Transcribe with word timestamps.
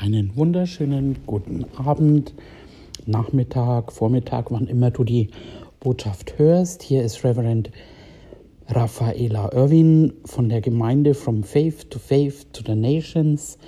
Einen 0.00 0.34
wunderschönen 0.34 1.18
guten 1.26 1.66
Abend, 1.76 2.32
Nachmittag, 3.04 3.92
Vormittag, 3.92 4.50
wann 4.50 4.66
immer 4.66 4.90
du 4.90 5.04
die 5.04 5.28
Botschaft 5.78 6.38
hörst. 6.38 6.82
Hier 6.82 7.02
ist 7.02 7.22
Reverend 7.22 7.70
Raffaela 8.68 9.52
Irwin 9.52 10.14
von 10.24 10.48
der 10.48 10.62
Gemeinde 10.62 11.12
From 11.12 11.42
Faith 11.42 11.90
to 11.90 11.98
Faith 11.98 12.50
to 12.54 12.62
the 12.66 12.74
Nations 12.74 13.58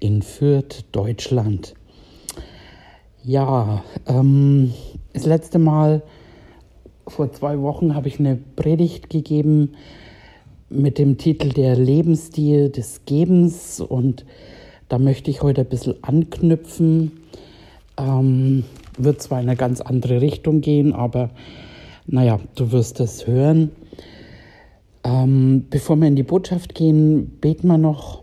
in 0.00 0.22
Fürth, 0.22 0.86
Deutschland. 0.92 1.74
Ja, 3.22 3.84
ähm, 4.06 4.72
das 5.12 5.26
letzte 5.26 5.58
Mal 5.58 6.00
vor 7.06 7.30
zwei 7.30 7.60
Wochen 7.60 7.94
habe 7.94 8.08
ich 8.08 8.18
eine 8.18 8.36
Predigt 8.56 9.10
gegeben 9.10 9.72
mit 10.70 10.96
dem 10.96 11.18
Titel 11.18 11.50
Der 11.50 11.76
Lebensstil 11.76 12.70
des 12.70 13.02
Gebens 13.04 13.82
und 13.82 14.24
da 14.94 14.98
möchte 15.00 15.28
ich 15.28 15.42
heute 15.42 15.62
ein 15.62 15.68
bisschen 15.68 15.96
anknüpfen. 16.04 17.10
Ähm, 17.98 18.62
wird 18.96 19.20
zwar 19.20 19.40
in 19.40 19.48
eine 19.48 19.56
ganz 19.56 19.80
andere 19.80 20.20
Richtung 20.20 20.60
gehen, 20.60 20.92
aber 20.92 21.30
naja, 22.06 22.38
du 22.54 22.70
wirst 22.70 23.00
es 23.00 23.26
hören. 23.26 23.72
Ähm, 25.02 25.66
bevor 25.68 25.96
wir 25.96 26.06
in 26.06 26.14
die 26.14 26.22
Botschaft 26.22 26.76
gehen, 26.76 27.40
beten 27.40 27.66
wir 27.66 27.76
noch. 27.76 28.22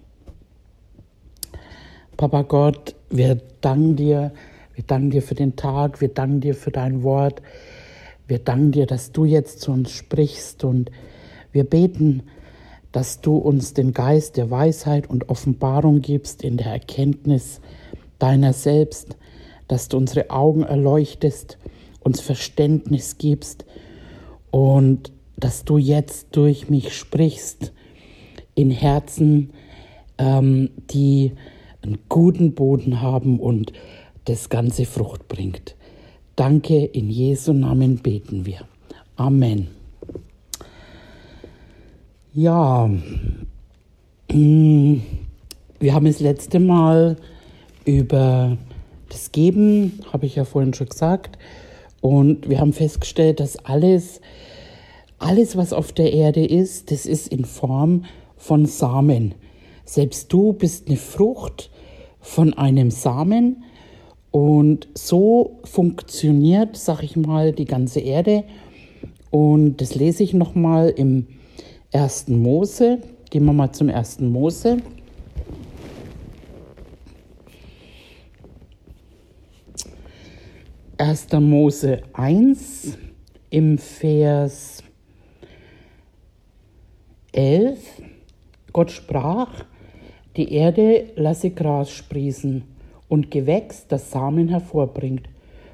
Papa 2.15 2.43
Gott, 2.43 2.95
wir 3.09 3.37
danken 3.59 3.97
dir, 3.97 4.31
wir 4.73 4.85
danken 4.85 5.09
dir 5.09 5.23
für 5.23 5.35
den 5.35 5.57
Tag, 5.57 5.99
wir 5.99 6.07
danken 6.07 6.39
dir 6.39 6.55
für 6.55 6.71
dein 6.71 7.03
Wort, 7.03 7.41
wir 8.29 8.39
danken 8.39 8.71
dir, 8.71 8.85
dass 8.85 9.11
du 9.11 9.25
jetzt 9.25 9.59
zu 9.59 9.73
uns 9.73 9.91
sprichst 9.91 10.63
und 10.63 10.89
wir 11.51 11.65
beten, 11.65 12.23
dass 12.91 13.21
du 13.21 13.37
uns 13.37 13.73
den 13.73 13.93
Geist 13.93 14.37
der 14.37 14.51
Weisheit 14.51 15.09
und 15.09 15.29
Offenbarung 15.29 16.01
gibst 16.01 16.43
in 16.43 16.57
der 16.57 16.67
Erkenntnis 16.67 17.61
deiner 18.19 18.53
selbst, 18.53 19.17
dass 19.67 19.87
du 19.87 19.97
unsere 19.97 20.29
Augen 20.29 20.63
erleuchtest, 20.63 21.57
uns 22.01 22.19
Verständnis 22.19 23.17
gibst 23.17 23.65
und 24.51 25.11
dass 25.37 25.63
du 25.63 25.77
jetzt 25.77 26.27
durch 26.33 26.69
mich 26.69 26.93
sprichst 26.93 27.71
in 28.53 28.69
Herzen, 28.69 29.51
ähm, 30.17 30.69
die 30.91 31.31
einen 31.81 31.99
guten 32.09 32.53
Boden 32.53 33.01
haben 33.01 33.39
und 33.39 33.73
das 34.25 34.49
ganze 34.49 34.85
Frucht 34.85 35.27
bringt. 35.27 35.75
Danke, 36.35 36.85
in 36.85 37.09
Jesu 37.09 37.53
Namen 37.53 37.97
beten 37.97 38.45
wir. 38.45 38.67
Amen. 39.15 39.80
Ja, 42.33 42.89
mm, 44.31 45.01
wir 45.79 45.93
haben 45.93 46.05
das 46.05 46.21
letzte 46.21 46.61
Mal 46.61 47.17
über 47.83 48.57
das 49.09 49.33
Geben, 49.33 49.99
habe 50.13 50.27
ich 50.27 50.37
ja 50.37 50.45
vorhin 50.45 50.73
schon 50.73 50.87
gesagt, 50.87 51.37
und 51.99 52.49
wir 52.49 52.61
haben 52.61 52.71
festgestellt, 52.71 53.41
dass 53.41 53.57
alles, 53.65 54.21
alles, 55.19 55.57
was 55.57 55.73
auf 55.73 55.91
der 55.91 56.13
Erde 56.13 56.45
ist, 56.45 56.89
das 56.89 57.05
ist 57.05 57.27
in 57.27 57.43
Form 57.43 58.05
von 58.37 58.65
Samen. 58.65 59.35
Selbst 59.83 60.31
du 60.31 60.53
bist 60.53 60.87
eine 60.87 60.95
Frucht 60.95 61.69
von 62.21 62.53
einem 62.53 62.91
Samen 62.91 63.65
und 64.31 64.87
so 64.93 65.59
funktioniert, 65.65 66.77
sag 66.77 67.03
ich 67.03 67.17
mal, 67.17 67.51
die 67.51 67.65
ganze 67.65 67.99
Erde. 67.99 68.45
Und 69.31 69.81
das 69.81 69.95
lese 69.95 70.23
ich 70.23 70.33
nochmal 70.33 70.93
im 70.95 71.27
1. 71.93 72.29
Mose. 72.29 72.99
Gehen 73.29 73.43
wir 73.43 73.51
mal 73.51 73.71
zum 73.73 73.89
1. 73.89 74.21
Mose. 74.21 74.77
Erster 80.97 81.41
Mose 81.41 82.01
1 82.13 82.97
im 83.49 83.77
Vers 83.77 84.83
11. 87.33 88.01
Gott 88.71 88.91
sprach, 88.91 89.65
die 90.37 90.53
Erde 90.53 91.07
lasse 91.17 91.49
Gras 91.49 91.91
sprießen 91.91 92.63
und 93.09 93.31
Gewächs, 93.31 93.85
das 93.89 94.11
Samen 94.11 94.47
hervorbringt, 94.47 95.27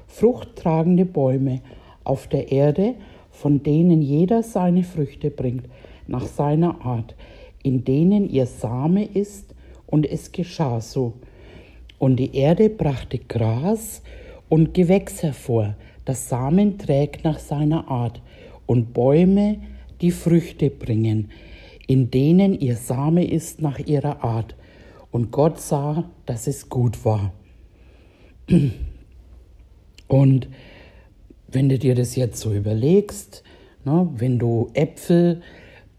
fruchttragende 0.08 1.04
Bäume 1.04 1.60
auf 2.02 2.26
der 2.26 2.50
Erde, 2.50 2.96
von 3.30 3.62
denen 3.62 4.02
jeder 4.02 4.42
seine 4.42 4.82
Früchte 4.82 5.30
bringt 5.30 5.68
nach 6.08 6.26
seiner 6.26 6.84
Art, 6.84 7.14
in 7.62 7.84
denen 7.84 8.28
ihr 8.28 8.46
Same 8.46 9.04
ist, 9.04 9.54
und 9.86 10.04
es 10.04 10.32
geschah 10.32 10.80
so. 10.80 11.14
Und 11.98 12.16
die 12.16 12.36
Erde 12.36 12.68
brachte 12.68 13.18
Gras 13.18 14.02
und 14.48 14.74
Gewächs 14.74 15.22
hervor, 15.22 15.76
das 16.04 16.28
Samen 16.28 16.78
trägt 16.78 17.24
nach 17.24 17.38
seiner 17.38 17.88
Art, 17.88 18.20
und 18.66 18.92
Bäume, 18.92 19.58
die 20.00 20.10
Früchte 20.10 20.68
bringen, 20.68 21.30
in 21.86 22.10
denen 22.10 22.58
ihr 22.58 22.76
Same 22.76 23.24
ist 23.26 23.62
nach 23.62 23.78
ihrer 23.78 24.22
Art. 24.22 24.54
Und 25.10 25.30
Gott 25.30 25.58
sah, 25.58 26.04
dass 26.26 26.46
es 26.46 26.68
gut 26.68 27.04
war. 27.04 27.32
Und 30.06 30.48
wenn 31.50 31.68
du 31.68 31.78
dir 31.78 31.94
das 31.94 32.14
jetzt 32.14 32.40
so 32.40 32.52
überlegst, 32.52 33.42
ne, 33.84 34.08
wenn 34.16 34.38
du 34.38 34.68
Äpfel 34.74 35.40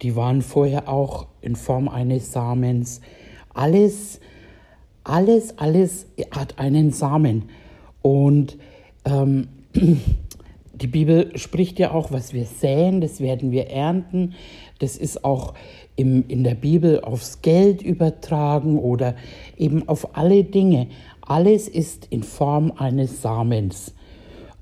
die 0.02 0.16
waren 0.16 0.42
vorher 0.42 0.88
auch 0.88 1.28
in 1.42 1.56
Form 1.56 1.88
eines 1.88 2.32
Samens. 2.32 3.02
Alles, 3.54 4.20
alles, 5.04 5.58
alles 5.58 6.08
hat 6.32 6.58
einen 6.60 6.92
Samen. 6.92 7.50
Und 8.02 8.58
ähm, 9.06 9.50
die 10.74 10.88
Bibel 10.88 11.38
spricht 11.38 11.80
ja 11.80 11.92
auch, 11.92 12.12
was 12.12 12.34
wir 12.34 12.46
säen, 12.46 13.02
das 13.02 13.20
werden 13.20 13.52
wir 13.52 13.70
ernten. 13.70 14.34
Das 14.80 14.96
ist 14.96 15.26
auch 15.26 15.54
im, 15.98 16.24
in 16.30 16.46
der 16.46 16.56
Bibel 16.56 17.02
aufs 17.02 17.42
Geld 17.42 17.82
übertragen 17.82 18.80
oder 18.80 19.16
eben 19.58 19.88
auf 19.90 20.16
alle 20.16 20.46
Dinge. 20.46 20.88
Alles 21.22 21.68
ist 21.68 22.08
in 22.10 22.24
Form 22.24 22.72
eines 22.78 23.22
Samens. 23.22 23.94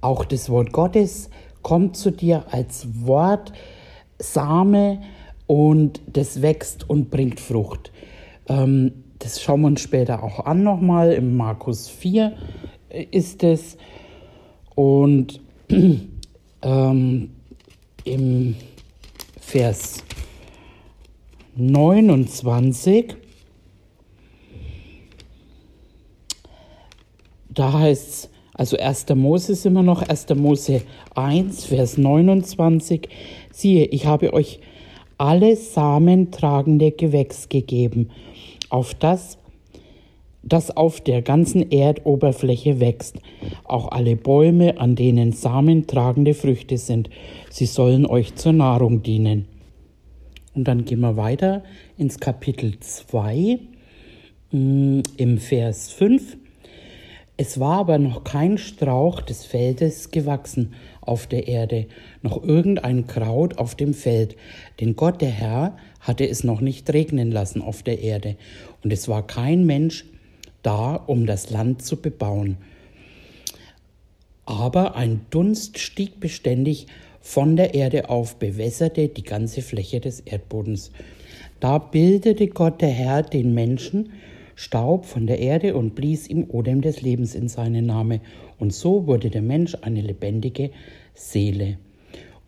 Auch 0.01 0.25
das 0.25 0.49
Wort 0.49 0.73
Gottes 0.73 1.29
kommt 1.61 1.95
zu 1.95 2.11
dir 2.11 2.45
als 2.51 2.87
Wort, 3.05 3.53
Same, 4.19 4.99
und 5.47 6.01
das 6.07 6.41
wächst 6.41 6.89
und 6.89 7.09
bringt 7.09 7.39
Frucht. 7.39 7.91
Ähm, 8.47 8.91
das 9.19 9.41
schauen 9.41 9.61
wir 9.61 9.67
uns 9.67 9.81
später 9.81 10.23
auch 10.23 10.45
an 10.45 10.63
nochmal. 10.63 11.13
Im 11.13 11.35
Markus 11.35 11.87
4 11.89 12.33
äh, 12.89 13.05
ist 13.11 13.43
es. 13.43 13.77
Und 14.75 15.41
ähm, 16.61 17.29
im 18.03 18.55
Vers 19.39 20.03
29, 21.55 23.15
da 27.49 27.73
heißt 27.73 28.07
es, 28.07 28.29
also 28.53 28.77
1. 28.77 29.05
Mose 29.15 29.53
ist 29.53 29.65
immer 29.65 29.83
noch 29.83 30.01
1. 30.01 30.29
Mose 30.35 30.81
1, 31.15 31.65
Vers 31.65 31.97
29, 31.97 33.07
siehe, 33.51 33.85
ich 33.85 34.05
habe 34.05 34.33
euch 34.33 34.59
alles 35.17 35.73
samentragende 35.73 36.91
Gewächs 36.91 37.49
gegeben, 37.49 38.09
auf 38.69 38.93
das, 38.93 39.37
das 40.43 40.75
auf 40.75 41.01
der 41.01 41.21
ganzen 41.21 41.71
Erdoberfläche 41.71 42.79
wächst, 42.79 43.17
auch 43.65 43.91
alle 43.91 44.15
Bäume, 44.15 44.79
an 44.79 44.95
denen 44.95 45.33
samentragende 45.33 46.33
Früchte 46.33 46.77
sind, 46.77 47.09
sie 47.49 47.65
sollen 47.65 48.05
euch 48.05 48.35
zur 48.35 48.53
Nahrung 48.53 49.03
dienen. 49.03 49.45
Und 50.53 50.67
dann 50.67 50.85
gehen 50.85 51.01
wir 51.01 51.17
weiter 51.17 51.63
ins 51.97 52.19
Kapitel 52.19 52.79
2 52.79 53.59
mm, 54.51 55.01
im 55.17 55.37
Vers 55.37 55.91
5. 55.91 56.37
Es 57.39 57.59
war 57.59 57.77
aber 57.77 57.99
noch 57.99 58.23
kein 58.23 58.57
Strauch 58.57 59.21
des 59.21 59.45
Feldes 59.45 60.09
gewachsen 60.09 60.73
auf 61.01 61.27
der 61.27 61.47
Erde, 61.47 61.85
noch 62.23 62.43
irgendein 62.43 63.05
Kraut 63.05 63.59
auf 63.59 63.75
dem 63.75 63.93
Feld, 63.93 64.35
denn 64.79 64.95
Gott 64.95 65.21
der 65.21 65.29
Herr 65.29 65.77
hatte 65.99 66.27
es 66.27 66.43
noch 66.43 66.61
nicht 66.61 66.91
regnen 66.91 67.31
lassen 67.31 67.61
auf 67.61 67.83
der 67.83 67.99
Erde, 67.99 68.37
und 68.83 68.91
es 68.91 69.07
war 69.07 69.25
kein 69.25 69.67
Mensch 69.67 70.05
da, 70.63 70.95
um 70.95 71.27
das 71.27 71.51
Land 71.51 71.83
zu 71.83 72.01
bebauen. 72.01 72.57
Aber 74.47 74.95
ein 74.95 75.21
Dunst 75.29 75.77
stieg 75.77 76.19
beständig 76.19 76.87
von 77.21 77.55
der 77.55 77.75
Erde 77.75 78.09
auf, 78.09 78.37
bewässerte 78.37 79.09
die 79.09 79.23
ganze 79.23 79.61
Fläche 79.61 79.99
des 79.99 80.21
Erdbodens. 80.21 80.91
Da 81.59 81.77
bildete 81.77 82.47
Gott 82.47 82.81
der 82.81 82.89
Herr 82.89 83.21
den 83.21 83.53
Menschen, 83.53 84.11
Staub 84.59 85.05
von 85.05 85.27
der 85.27 85.37
Erde 85.37 85.75
und 85.75 85.93
blies 85.93 86.27
ihm 86.27 86.49
Odem 86.49 86.81
des 86.81 87.03
Lebens 87.03 87.35
in 87.35 87.47
seinen 87.47 87.85
Name. 87.85 88.21
Und 88.57 88.73
so 88.73 89.05
wurde 89.05 89.29
der 89.29 89.43
Mensch 89.43 89.77
eine 89.81 90.01
lebendige 90.01 90.71
Seele. 91.13 91.77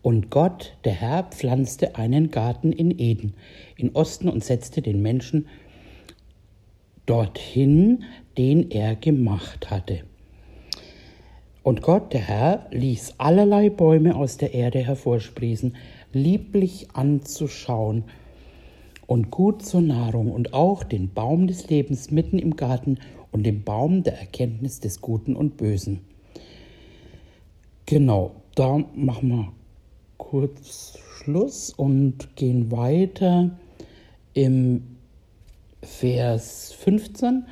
Und 0.02 0.28
Gott, 0.28 0.76
der 0.84 0.94
Herr, 0.94 1.22
pflanzte 1.22 1.94
einen 1.94 2.32
Garten 2.32 2.72
in 2.72 2.98
Eden, 2.98 3.34
in 3.76 3.94
Osten 3.94 4.28
und 4.28 4.42
setzte 4.42 4.82
den 4.82 5.00
Menschen 5.00 5.46
dorthin, 7.06 8.02
den 8.36 8.72
er 8.72 8.96
gemacht 8.96 9.70
hatte. 9.70 10.00
Und 11.62 11.80
Gott, 11.80 12.12
der 12.12 12.26
Herr, 12.26 12.66
ließ 12.72 13.14
allerlei 13.18 13.70
Bäume 13.70 14.16
aus 14.16 14.36
der 14.36 14.52
Erde 14.52 14.80
hervorsprießen, 14.80 15.76
lieblich 16.12 16.88
anzuschauen 16.92 18.02
und 19.10 19.32
gut 19.32 19.62
zur 19.62 19.80
Nahrung, 19.80 20.30
und 20.30 20.54
auch 20.54 20.84
den 20.84 21.12
Baum 21.12 21.48
des 21.48 21.68
Lebens 21.68 22.12
mitten 22.12 22.38
im 22.38 22.54
Garten 22.54 22.98
und 23.32 23.42
den 23.42 23.64
Baum 23.64 24.04
der 24.04 24.16
Erkenntnis 24.16 24.78
des 24.78 25.00
Guten 25.00 25.34
und 25.34 25.56
Bösen. 25.56 25.98
Genau, 27.86 28.36
da 28.54 28.84
machen 28.94 29.30
wir 29.30 29.52
kurz 30.16 30.96
Schluss 31.16 31.74
und 31.76 32.36
gehen 32.36 32.70
weiter 32.70 33.50
im 34.32 34.82
Vers 35.82 36.72
15. 36.78 37.46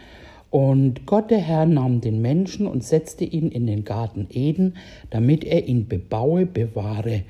Und 0.51 1.07
Gott 1.07 1.33
der 1.33 1.41
Herr 1.41 1.67
nahm 1.67 2.01
den 2.01 2.23
Menschen 2.23 2.69
und 2.69 2.85
setzte 2.85 3.25
ihn 3.25 3.51
in 3.51 3.67
den 3.67 3.85
Garten 3.85 4.29
Eden, 4.31 4.77
damit 5.11 5.43
er 5.43 5.67
ihn 5.67 5.89
bebaue, 5.89 6.47
bewahre. 6.47 7.25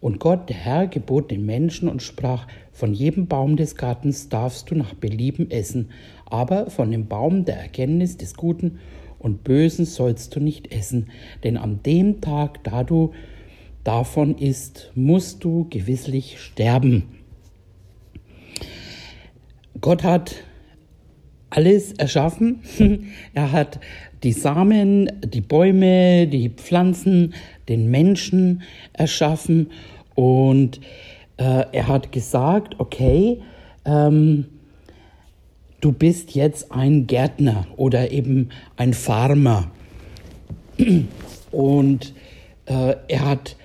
Und 0.00 0.18
Gott 0.18 0.50
der 0.50 0.56
Herr 0.56 0.86
gebot 0.88 1.30
den 1.30 1.46
Menschen 1.46 1.88
und 1.88 2.02
sprach, 2.02 2.48
von 2.74 2.92
jedem 2.92 3.28
Baum 3.28 3.56
des 3.56 3.76
Gartens 3.76 4.28
darfst 4.28 4.70
du 4.70 4.74
nach 4.74 4.94
Belieben 4.94 5.50
essen, 5.50 5.90
aber 6.26 6.68
von 6.70 6.90
dem 6.90 7.06
Baum 7.06 7.44
der 7.44 7.56
Erkenntnis 7.56 8.16
des 8.16 8.34
Guten 8.34 8.80
und 9.18 9.44
Bösen 9.44 9.86
sollst 9.86 10.34
du 10.34 10.40
nicht 10.40 10.74
essen, 10.74 11.08
denn 11.44 11.56
an 11.56 11.80
dem 11.84 12.20
Tag, 12.20 12.62
da 12.64 12.82
du 12.82 13.12
davon 13.84 14.36
isst, 14.36 14.90
musst 14.94 15.44
du 15.44 15.68
gewisslich 15.70 16.40
sterben. 16.40 17.04
Gott 19.80 20.02
hat 20.02 20.34
alles 21.50 21.92
erschaffen. 21.92 22.62
er 23.34 23.52
hat 23.52 23.78
die 24.24 24.32
Samen, 24.32 25.10
die 25.24 25.42
Bäume, 25.42 26.26
die 26.26 26.48
Pflanzen, 26.48 27.34
den 27.68 27.90
Menschen 27.90 28.62
erschaffen 28.92 29.70
und 30.14 30.80
äh, 31.36 31.64
er 31.72 31.88
hat 31.88 32.12
gesagt, 32.12 32.76
okay, 32.78 33.42
ähm, 33.84 34.46
du 35.80 35.92
bist 35.92 36.34
jetzt 36.34 36.72
ein 36.72 37.06
Gärtner 37.06 37.66
oder 37.76 38.10
eben 38.10 38.50
ein 38.76 38.94
Farmer. 38.94 39.70
Und 41.50 42.14
äh, 42.66 42.94
er 43.08 43.24
hat 43.24 43.56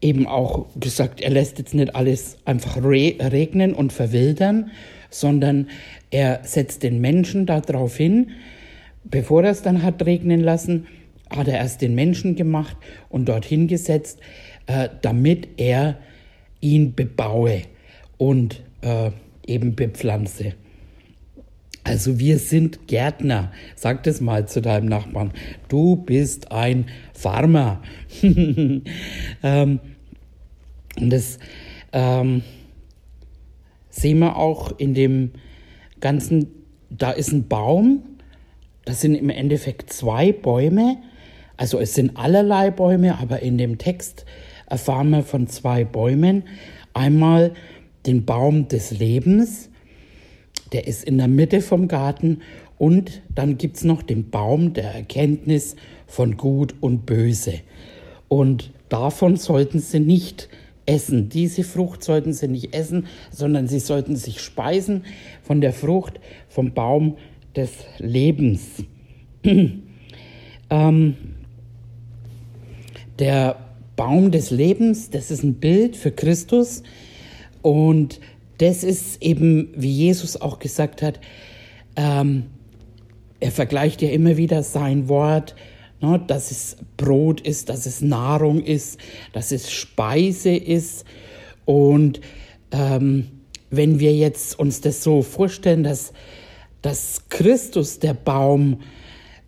eben 0.00 0.26
auch 0.26 0.66
gesagt, 0.78 1.20
er 1.20 1.30
lässt 1.30 1.58
jetzt 1.58 1.74
nicht 1.74 1.94
alles 1.94 2.38
einfach 2.44 2.76
re 2.76 3.14
regnen 3.20 3.74
und 3.74 3.92
verwildern, 3.92 4.70
sondern 5.10 5.68
er 6.10 6.40
setzt 6.42 6.82
den 6.82 7.00
Menschen 7.00 7.46
darauf 7.46 7.96
hin, 7.96 8.30
bevor 9.04 9.44
er 9.44 9.50
es 9.50 9.62
dann 9.62 9.82
hat 9.82 10.04
regnen 10.04 10.40
lassen, 10.40 10.86
hat 11.30 11.48
er 11.48 11.58
erst 11.58 11.82
den 11.82 11.94
Menschen 11.94 12.36
gemacht 12.36 12.76
und 13.08 13.28
dorthin 13.28 13.68
gesetzt, 13.68 14.20
äh, 14.66 14.88
damit 15.02 15.48
er 15.56 15.98
ihn 16.60 16.94
bebaue 16.94 17.62
und 18.16 18.62
äh, 18.82 19.10
eben 19.46 19.74
bepflanze. 19.74 20.54
Also 21.84 22.18
wir 22.18 22.38
sind 22.38 22.86
Gärtner. 22.86 23.50
Sag 23.74 24.02
das 24.02 24.20
mal 24.20 24.46
zu 24.46 24.60
deinem 24.60 24.86
Nachbarn. 24.86 25.32
Du 25.68 25.96
bist 25.96 26.52
ein 26.52 26.86
Farmer. 27.14 27.80
ähm, 28.22 29.80
und 31.00 31.10
das 31.10 31.38
ähm, 31.92 32.42
sehen 33.88 34.18
wir 34.18 34.36
auch 34.36 34.78
in 34.78 34.92
dem 34.94 35.32
ganzen, 36.00 36.48
da 36.90 37.10
ist 37.10 37.32
ein 37.32 37.48
Baum, 37.48 38.02
das 38.84 39.00
sind 39.00 39.14
im 39.14 39.30
Endeffekt 39.30 39.92
zwei 39.92 40.32
Bäume. 40.32 40.98
Also 41.56 41.78
es 41.78 41.94
sind 41.94 42.16
allerlei 42.16 42.70
Bäume, 42.70 43.18
aber 43.18 43.40
in 43.40 43.58
dem 43.58 43.78
Text 43.78 44.24
erfahren 44.68 45.10
wir 45.10 45.22
von 45.22 45.48
zwei 45.48 45.84
Bäumen. 45.84 46.44
Einmal 46.94 47.52
den 48.06 48.24
Baum 48.24 48.68
des 48.68 48.90
Lebens, 48.90 49.70
der 50.72 50.86
ist 50.86 51.04
in 51.04 51.18
der 51.18 51.28
Mitte 51.28 51.60
vom 51.60 51.88
Garten. 51.88 52.40
Und 52.78 53.22
dann 53.34 53.58
gibt 53.58 53.76
es 53.76 53.84
noch 53.84 54.02
den 54.02 54.30
Baum 54.30 54.72
der 54.72 54.94
Erkenntnis 54.94 55.74
von 56.06 56.36
Gut 56.36 56.74
und 56.80 57.06
Böse. 57.06 57.54
Und 58.28 58.72
davon 58.88 59.36
sollten 59.36 59.80
sie 59.80 60.00
nicht 60.00 60.48
essen. 60.86 61.28
Diese 61.28 61.64
Frucht 61.64 62.04
sollten 62.04 62.32
sie 62.32 62.48
nicht 62.48 62.74
essen, 62.74 63.06
sondern 63.30 63.66
sie 63.66 63.80
sollten 63.80 64.16
sich 64.16 64.40
speisen 64.40 65.04
von 65.42 65.60
der 65.60 65.72
Frucht 65.72 66.20
vom 66.48 66.72
Baum 66.72 67.16
des 67.56 67.70
Lebens. 67.98 68.84
ähm, 70.70 71.16
der 73.18 73.67
Baum 73.98 74.30
des 74.30 74.52
Lebens, 74.52 75.10
das 75.10 75.32
ist 75.32 75.42
ein 75.42 75.54
Bild 75.54 75.96
für 75.96 76.12
Christus 76.12 76.84
und 77.62 78.20
das 78.58 78.84
ist 78.84 79.20
eben, 79.20 79.72
wie 79.74 79.90
Jesus 79.90 80.40
auch 80.40 80.60
gesagt 80.60 81.02
hat, 81.02 81.18
ähm, 81.96 82.44
er 83.40 83.50
vergleicht 83.50 84.00
ja 84.00 84.10
immer 84.10 84.36
wieder 84.36 84.62
sein 84.62 85.08
Wort, 85.08 85.56
ne, 86.00 86.22
dass 86.24 86.52
es 86.52 86.76
Brot 86.96 87.40
ist, 87.40 87.70
dass 87.70 87.86
es 87.86 88.00
Nahrung 88.00 88.62
ist, 88.62 89.00
dass 89.32 89.50
es 89.50 89.72
Speise 89.72 90.54
ist. 90.54 91.04
Und 91.64 92.20
ähm, 92.70 93.26
wenn 93.70 93.98
wir 93.98 94.14
jetzt 94.14 94.60
uns 94.60 94.80
das 94.80 95.02
so 95.02 95.22
vorstellen, 95.22 95.82
dass, 95.82 96.12
dass 96.82 97.28
Christus 97.30 97.98
der 97.98 98.14
Baum 98.14 98.80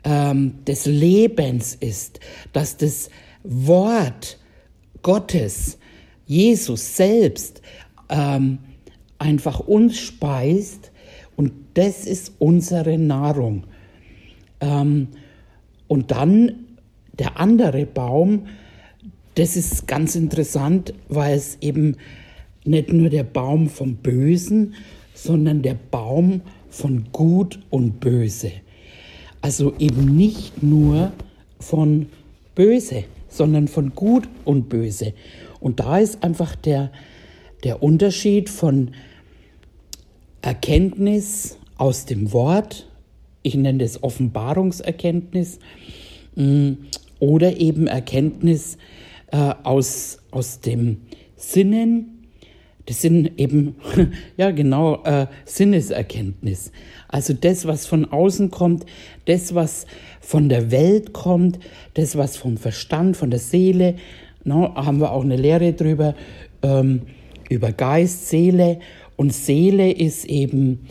ähm, 0.02 0.64
des 0.64 0.86
Lebens 0.86 1.76
ist, 1.76 2.18
dass 2.52 2.76
das 2.76 3.10
Wort 3.44 4.39
Gottes, 5.02 5.78
Jesus 6.26 6.96
selbst, 6.96 7.62
ähm, 8.08 8.58
einfach 9.18 9.60
uns 9.60 9.98
speist 9.98 10.90
und 11.36 11.52
das 11.74 12.06
ist 12.06 12.34
unsere 12.38 12.98
Nahrung. 12.98 13.64
Ähm, 14.60 15.08
und 15.88 16.10
dann 16.10 16.66
der 17.18 17.38
andere 17.38 17.86
Baum, 17.86 18.46
das 19.34 19.56
ist 19.56 19.86
ganz 19.86 20.14
interessant, 20.14 20.94
weil 21.08 21.36
es 21.36 21.58
eben 21.60 21.96
nicht 22.64 22.92
nur 22.92 23.08
der 23.08 23.24
Baum 23.24 23.68
vom 23.68 23.96
Bösen, 23.96 24.74
sondern 25.14 25.62
der 25.62 25.76
Baum 25.90 26.42
von 26.68 27.06
Gut 27.12 27.58
und 27.70 28.00
Böse. 28.00 28.52
Also 29.40 29.74
eben 29.78 30.16
nicht 30.16 30.62
nur 30.62 31.12
von 31.58 32.06
Böse 32.54 33.04
sondern 33.30 33.68
von 33.68 33.94
Gut 33.94 34.28
und 34.44 34.68
Böse. 34.68 35.14
Und 35.60 35.80
da 35.80 35.98
ist 35.98 36.22
einfach 36.22 36.54
der, 36.56 36.92
der 37.64 37.82
Unterschied 37.82 38.50
von 38.50 38.90
Erkenntnis 40.42 41.56
aus 41.78 42.04
dem 42.04 42.32
Wort, 42.32 42.86
ich 43.42 43.54
nenne 43.54 43.78
das 43.78 44.02
Offenbarungserkenntnis, 44.02 45.58
mm, 46.34 46.72
oder 47.20 47.58
eben 47.58 47.86
Erkenntnis 47.86 48.76
äh, 49.30 49.54
aus, 49.62 50.18
aus 50.30 50.60
dem 50.60 51.02
Sinnen, 51.36 52.19
das 52.90 53.02
sind 53.02 53.38
eben, 53.38 53.76
ja 54.36 54.50
genau, 54.50 55.04
äh, 55.04 55.28
Sinneserkenntnis. 55.44 56.72
Also 57.06 57.34
das, 57.34 57.64
was 57.64 57.86
von 57.86 58.04
außen 58.04 58.50
kommt, 58.50 58.84
das, 59.26 59.54
was 59.54 59.86
von 60.20 60.48
der 60.48 60.72
Welt 60.72 61.12
kommt, 61.12 61.60
das, 61.94 62.16
was 62.16 62.36
vom 62.36 62.56
Verstand, 62.56 63.16
von 63.16 63.30
der 63.30 63.38
Seele, 63.38 63.94
no, 64.42 64.74
haben 64.74 64.98
wir 64.98 65.12
auch 65.12 65.22
eine 65.22 65.36
Lehre 65.36 65.72
drüber, 65.72 66.16
ähm, 66.62 67.02
über 67.48 67.70
Geist, 67.70 68.28
Seele. 68.28 68.80
Und 69.14 69.32
Seele 69.32 69.92
ist 69.92 70.24
eben 70.24 70.88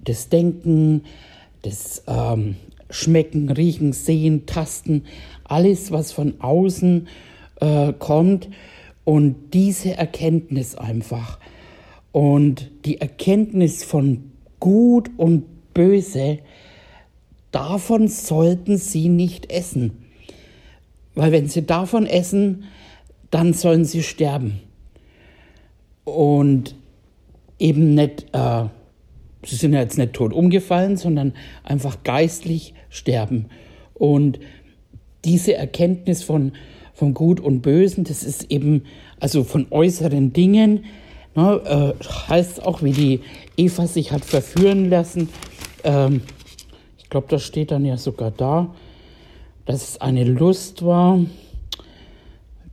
das 0.00 0.28
Denken, 0.28 1.04
das 1.62 2.02
ähm, 2.08 2.56
Schmecken, 2.90 3.50
Riechen, 3.50 3.92
Sehen, 3.92 4.46
Tasten, 4.46 5.04
alles, 5.44 5.92
was 5.92 6.10
von 6.10 6.40
außen 6.40 7.06
äh, 7.60 7.92
kommt. 7.92 8.48
Und 9.06 9.54
diese 9.54 9.96
Erkenntnis 9.96 10.74
einfach. 10.74 11.38
Und 12.10 12.72
die 12.84 13.00
Erkenntnis 13.00 13.84
von 13.84 14.32
Gut 14.58 15.10
und 15.16 15.72
Böse, 15.74 16.40
davon 17.52 18.08
sollten 18.08 18.78
sie 18.78 19.08
nicht 19.08 19.52
essen. 19.52 19.92
Weil 21.14 21.30
wenn 21.30 21.46
sie 21.48 21.64
davon 21.64 22.06
essen, 22.06 22.64
dann 23.30 23.52
sollen 23.52 23.84
sie 23.84 24.02
sterben. 24.02 24.60
Und 26.02 26.74
eben 27.60 27.94
nicht, 27.94 28.26
äh, 28.32 28.64
sie 29.44 29.54
sind 29.54 29.72
ja 29.72 29.82
jetzt 29.82 29.98
nicht 29.98 30.14
tot 30.14 30.32
umgefallen, 30.32 30.96
sondern 30.96 31.32
einfach 31.62 32.02
geistlich 32.02 32.74
sterben. 32.90 33.46
Und 33.94 34.40
diese 35.24 35.54
Erkenntnis 35.54 36.24
von, 36.24 36.52
von 36.96 37.12
Gut 37.12 37.40
und 37.40 37.60
Bösen, 37.60 38.04
das 38.04 38.24
ist 38.24 38.50
eben, 38.50 38.84
also 39.20 39.44
von 39.44 39.66
äußeren 39.70 40.32
Dingen, 40.32 40.86
ne, 41.34 41.94
äh, 42.00 42.04
heißt 42.28 42.64
auch, 42.64 42.82
wie 42.82 42.92
die 42.92 43.20
Eva 43.58 43.86
sich 43.86 44.12
hat 44.12 44.24
verführen 44.24 44.88
lassen, 44.88 45.28
ähm, 45.84 46.22
ich 46.96 47.10
glaube, 47.10 47.26
das 47.28 47.44
steht 47.44 47.70
dann 47.70 47.84
ja 47.84 47.98
sogar 47.98 48.30
da, 48.30 48.74
dass 49.66 49.90
es 49.90 50.00
eine 50.00 50.24
Lust 50.24 50.84
war. 50.84 51.20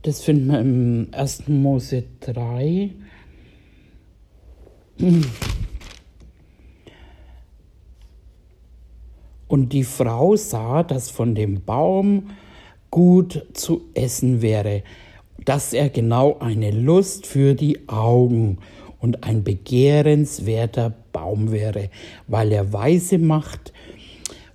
Das 0.02 0.22
finden 0.22 0.46
wir 0.46 0.60
im 0.60 1.08
1. 1.12 1.48
Mose 1.48 2.04
3. 2.20 2.90
Und 9.46 9.72
die 9.72 9.84
Frau 9.84 10.34
sah, 10.36 10.82
dass 10.82 11.10
von 11.10 11.34
dem 11.34 11.62
Baum 11.62 12.30
gut 12.94 13.44
zu 13.54 13.86
essen 13.94 14.40
wäre, 14.40 14.84
dass 15.44 15.72
er 15.72 15.88
genau 15.88 16.38
eine 16.38 16.70
Lust 16.70 17.26
für 17.26 17.54
die 17.54 17.88
Augen 17.88 18.58
und 19.00 19.24
ein 19.24 19.42
begehrenswerter 19.42 20.94
Baum 21.10 21.50
wäre, 21.50 21.90
weil 22.28 22.52
er 22.52 22.72
weise 22.72 23.18
macht 23.18 23.72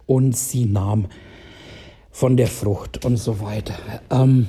und 0.05 0.37
sie 0.37 0.63
nahm 0.63 1.07
von 2.11 2.37
der 2.37 2.47
Frucht 2.47 3.03
und 3.03 3.17
so 3.17 3.41
weiter. 3.41 3.75
Ähm, 4.09 4.47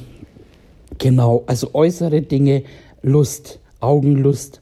genau, 0.99 1.43
also 1.49 1.75
äußere 1.75 2.23
Dinge, 2.23 2.63
Lust, 3.03 3.59
Augenlust. 3.81 4.61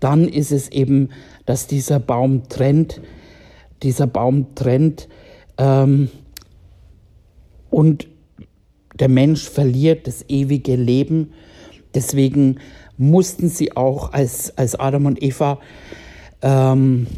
Dann 0.00 0.26
ist 0.26 0.50
es 0.50 0.70
eben, 0.70 1.10
dass 1.44 1.66
dieser 1.66 2.00
Baum 2.00 2.48
trennt, 2.48 3.02
dieser 3.82 4.06
Baum 4.06 4.54
trennt 4.54 5.08
ähm, 5.58 6.08
und 7.68 8.08
der 9.02 9.08
Mensch 9.08 9.50
verliert 9.50 10.06
das 10.06 10.24
ewige 10.28 10.76
Leben. 10.76 11.32
Deswegen 11.92 12.60
mussten 12.96 13.48
sie 13.48 13.76
auch 13.76 14.12
als, 14.12 14.56
als 14.56 14.76
Adam 14.76 15.06
und 15.06 15.20
Eva 15.20 15.58
ähm, 16.40 17.08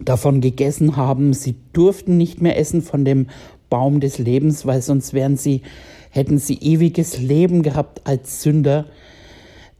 davon 0.00 0.40
gegessen 0.40 0.96
haben, 0.96 1.32
sie 1.32 1.54
durften 1.72 2.16
nicht 2.16 2.42
mehr 2.42 2.58
essen 2.58 2.82
von 2.82 3.04
dem 3.04 3.28
Baum 3.68 4.00
des 4.00 4.18
Lebens, 4.18 4.66
weil 4.66 4.82
sonst 4.82 5.14
wären 5.14 5.36
sie, 5.36 5.62
hätten 6.10 6.38
sie 6.38 6.58
ewiges 6.58 7.18
Leben 7.18 7.62
gehabt 7.62 8.00
als 8.02 8.42
Sünder. 8.42 8.86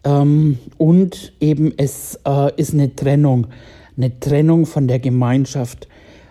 Ähm, 0.04 0.58
und 0.78 1.32
eben 1.40 1.74
es 1.76 2.20
äh, 2.24 2.52
ist 2.54 2.72
eine 2.72 2.94
Trennung, 2.94 3.48
eine 3.96 4.20
Trennung 4.20 4.64
von 4.64 4.86
der 4.86 5.00
Gemeinschaft 5.00 5.88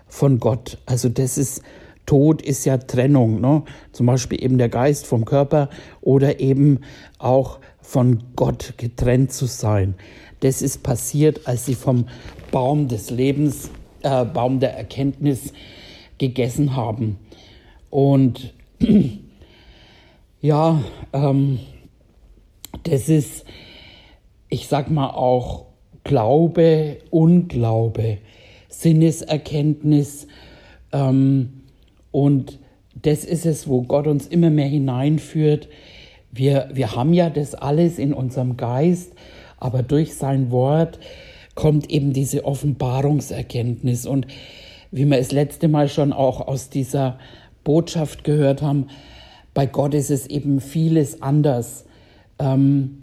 von 0.08 0.40
Gott. 0.40 0.78
Also 0.86 1.10
das 1.10 1.38
ist 1.38 1.64
Tod 2.10 2.42
ist 2.42 2.66
ja 2.66 2.80
Trennung, 2.80 3.40
ne? 3.40 3.62
zum 3.92 4.08
Beispiel 4.08 4.44
eben 4.44 4.58
der 4.58 4.68
Geist 4.68 5.06
vom 5.06 5.26
Körper 5.26 5.70
oder 6.02 6.40
eben 6.40 6.80
auch 7.20 7.60
von 7.82 8.24
Gott 8.36 8.74
getrennt 8.78 9.32
zu 9.32 9.46
sein. 9.46 9.94
Das 10.40 10.64
ist 10.64 10.82
passiert, 10.82 11.46
als 11.46 11.68
sie 11.68 11.76
vom 11.76 12.08
Baum 12.50 12.88
des 12.88 13.12
Lebens, 13.12 13.70
äh, 14.02 14.26
Baum 14.26 14.60
der 14.60 14.76
Erkenntnis 14.76 15.54
gegessen 16.18 16.76
haben. 16.76 17.20
Und 17.92 18.56
ja, 20.42 20.82
ähm, 21.14 21.60
das 22.86 23.08
ist, 23.08 23.46
ich 24.48 24.68
sag 24.68 24.90
mal 24.90 25.12
auch 25.12 25.68
Glaube, 26.04 26.98
Unglaube, 27.12 28.18
Sinneserkenntnis, 28.68 30.26
ähm, 30.92 31.59
und 32.12 32.60
das 33.02 33.24
ist 33.24 33.46
es, 33.46 33.68
wo 33.68 33.84
Gott 33.84 34.08
uns 34.08 34.28
immer 34.28 34.50
mehr 34.50 34.68
hineinführt. 34.68 35.70
Wir, 36.32 36.70
wir 36.74 36.96
haben 36.96 37.14
ja 37.14 37.30
das 37.30 37.56
alles 37.56 38.00
in 38.00 38.14
unserem 38.14 38.58
Geist, 38.58 39.14
aber 39.58 39.84
durch 39.84 40.16
sein 40.16 40.52
Wort 40.52 41.00
kommt 41.56 41.90
eben 41.90 42.14
diese 42.14 42.46
Offenbarungserkenntnis. 42.46 44.06
Und 44.06 44.28
wie 44.92 45.06
wir 45.06 45.18
es 45.18 45.32
letzte 45.32 45.68
Mal 45.68 45.88
schon 45.88 46.14
auch 46.14 46.48
aus 46.48 46.70
dieser 46.70 47.20
Botschaft 47.64 48.24
gehört 48.24 48.62
haben, 48.62 48.88
bei 49.54 49.66
Gott 49.66 49.94
ist 49.94 50.12
es 50.12 50.28
eben 50.28 50.62
vieles 50.62 51.22
anders. 51.22 51.86
Ähm, 52.38 53.02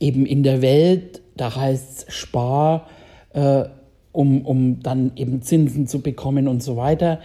eben 0.00 0.26
in 0.26 0.42
der 0.42 0.62
Welt, 0.62 1.22
da 1.36 1.54
heißt 1.54 2.08
es 2.08 2.14
Spar, 2.14 2.88
äh, 3.32 3.64
um, 4.12 4.42
um 4.46 4.80
dann 4.80 5.12
eben 5.16 5.42
Zinsen 5.42 5.86
zu 5.86 6.00
bekommen 6.00 6.46
und 6.48 6.62
so 6.62 6.76
weiter 6.76 7.20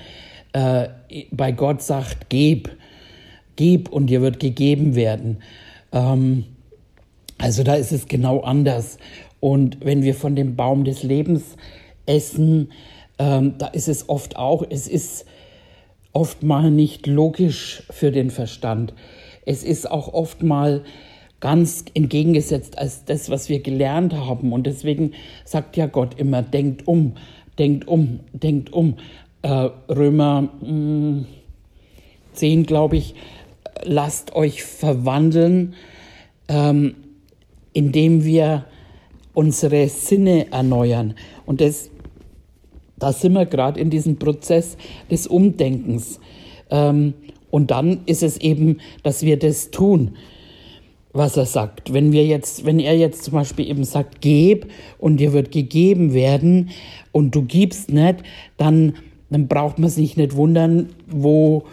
äh, 0.53 0.89
bei 1.31 1.51
Gott 1.51 1.81
sagt, 1.81 2.29
gib, 2.29 2.75
gib 3.55 3.89
und 3.89 4.07
dir 4.07 4.21
wird 4.21 4.39
gegeben 4.39 4.95
werden. 4.95 5.37
Ähm, 5.91 6.45
also 7.37 7.63
da 7.63 7.75
ist 7.75 7.91
es 7.91 8.07
genau 8.07 8.41
anders. 8.41 8.97
Und 9.39 9.77
wenn 9.83 10.03
wir 10.03 10.15
von 10.15 10.35
dem 10.35 10.55
Baum 10.55 10.83
des 10.83 11.03
Lebens 11.03 11.55
essen, 12.05 12.71
ähm, 13.17 13.57
da 13.57 13.67
ist 13.67 13.87
es 13.87 14.09
oft 14.09 14.35
auch, 14.35 14.63
es 14.69 14.87
ist 14.87 15.25
oft 16.13 16.43
mal 16.43 16.71
nicht 16.71 17.07
logisch 17.07 17.83
für 17.89 18.11
den 18.11 18.31
Verstand. 18.31 18.93
Es 19.45 19.63
ist 19.63 19.89
auch 19.89 20.13
oft 20.13 20.43
mal 20.43 20.83
ganz 21.39 21.85
entgegengesetzt 21.93 22.77
als 22.77 23.05
das, 23.05 23.29
was 23.29 23.47
wir 23.47 23.61
gelernt 23.61 24.13
haben. 24.13 24.51
Und 24.51 24.67
deswegen 24.67 25.13
sagt 25.45 25.77
ja 25.77 25.85
Gott 25.85 26.19
immer, 26.19 26.41
denkt 26.41 26.87
um, 26.87 27.13
denkt 27.57 27.87
um, 27.87 28.19
denkt 28.33 28.73
um 28.73 28.95
äh, 29.41 29.69
Römer 29.89 30.49
mh, 30.61 30.67
hm, 30.67 31.25
10, 32.33 32.65
glaube 32.65 32.97
ich, 32.97 33.15
lasst 33.83 34.35
euch 34.35 34.63
verwandeln, 34.63 35.73
ähm, 36.47 36.95
indem 37.73 38.23
wir 38.23 38.65
unsere 39.33 39.87
Sinne 39.87 40.51
erneuern. 40.51 41.15
Und 41.45 41.61
das, 41.61 41.89
da 42.97 43.13
sind 43.13 43.33
wir 43.33 43.45
gerade 43.45 43.79
in 43.79 43.89
diesem 43.89 44.17
Prozess 44.17 44.77
des 45.09 45.27
Umdenkens. 45.27 46.19
Ähm, 46.69 47.13
und 47.51 47.71
dann 47.71 48.01
ist 48.05 48.23
es 48.23 48.37
eben, 48.37 48.77
dass 49.03 49.23
wir 49.23 49.37
das 49.37 49.71
tun, 49.71 50.15
was 51.13 51.37
er 51.37 51.45
sagt. 51.45 51.93
Wenn 51.93 52.11
wir 52.11 52.25
jetzt, 52.25 52.65
wenn 52.65 52.79
er 52.79 52.95
jetzt 52.95 53.23
zum 53.23 53.33
Beispiel 53.33 53.67
eben 53.67 53.83
sagt, 53.83 54.21
geb 54.21 54.67
und 54.97 55.17
dir 55.17 55.33
wird 55.33 55.51
gegeben 55.51 56.13
werden 56.13 56.69
und 57.11 57.33
du 57.33 57.43
gibst 57.43 57.91
nicht, 57.91 58.17
dann 58.57 58.93
dann 59.29 59.47
braucht 59.47 59.79
man 59.79 59.89
sich 59.89 60.17
nicht 60.17 60.35
wundern, 60.35 60.89
wo, 61.07 61.63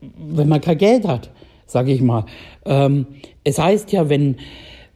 wenn 0.00 0.48
man 0.48 0.60
kein 0.60 0.78
Geld 0.78 1.06
hat, 1.06 1.30
sage 1.66 1.92
ich 1.92 2.00
mal. 2.00 2.26
Ähm, 2.64 3.06
es 3.44 3.58
heißt 3.58 3.92
ja, 3.92 4.08
wenn, 4.08 4.36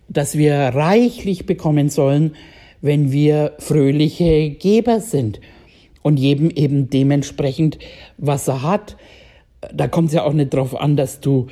dass 0.09 0.37
wir 0.37 0.55
reichlich 0.55 1.47
bekommen 1.47 1.91
sollen, 1.91 2.35
wenn 2.81 3.13
wir 3.13 3.55
fröhliche 3.59 4.51
Geber 4.51 5.01
sind 5.01 5.41
und 6.03 6.19
jedem 6.19 6.51
eben 6.51 6.91
dementsprechend, 6.91 7.79
was 8.17 8.49
er 8.49 8.63
hat. 8.63 8.97
Da 9.75 9.89
kommt 9.89 10.09
es 10.09 10.15
ja 10.15 10.23
auch 10.25 10.33
nicht 10.33 10.55
darauf 10.55 10.81
an, 10.81 10.97
dass 10.97 11.21
du 11.21 11.49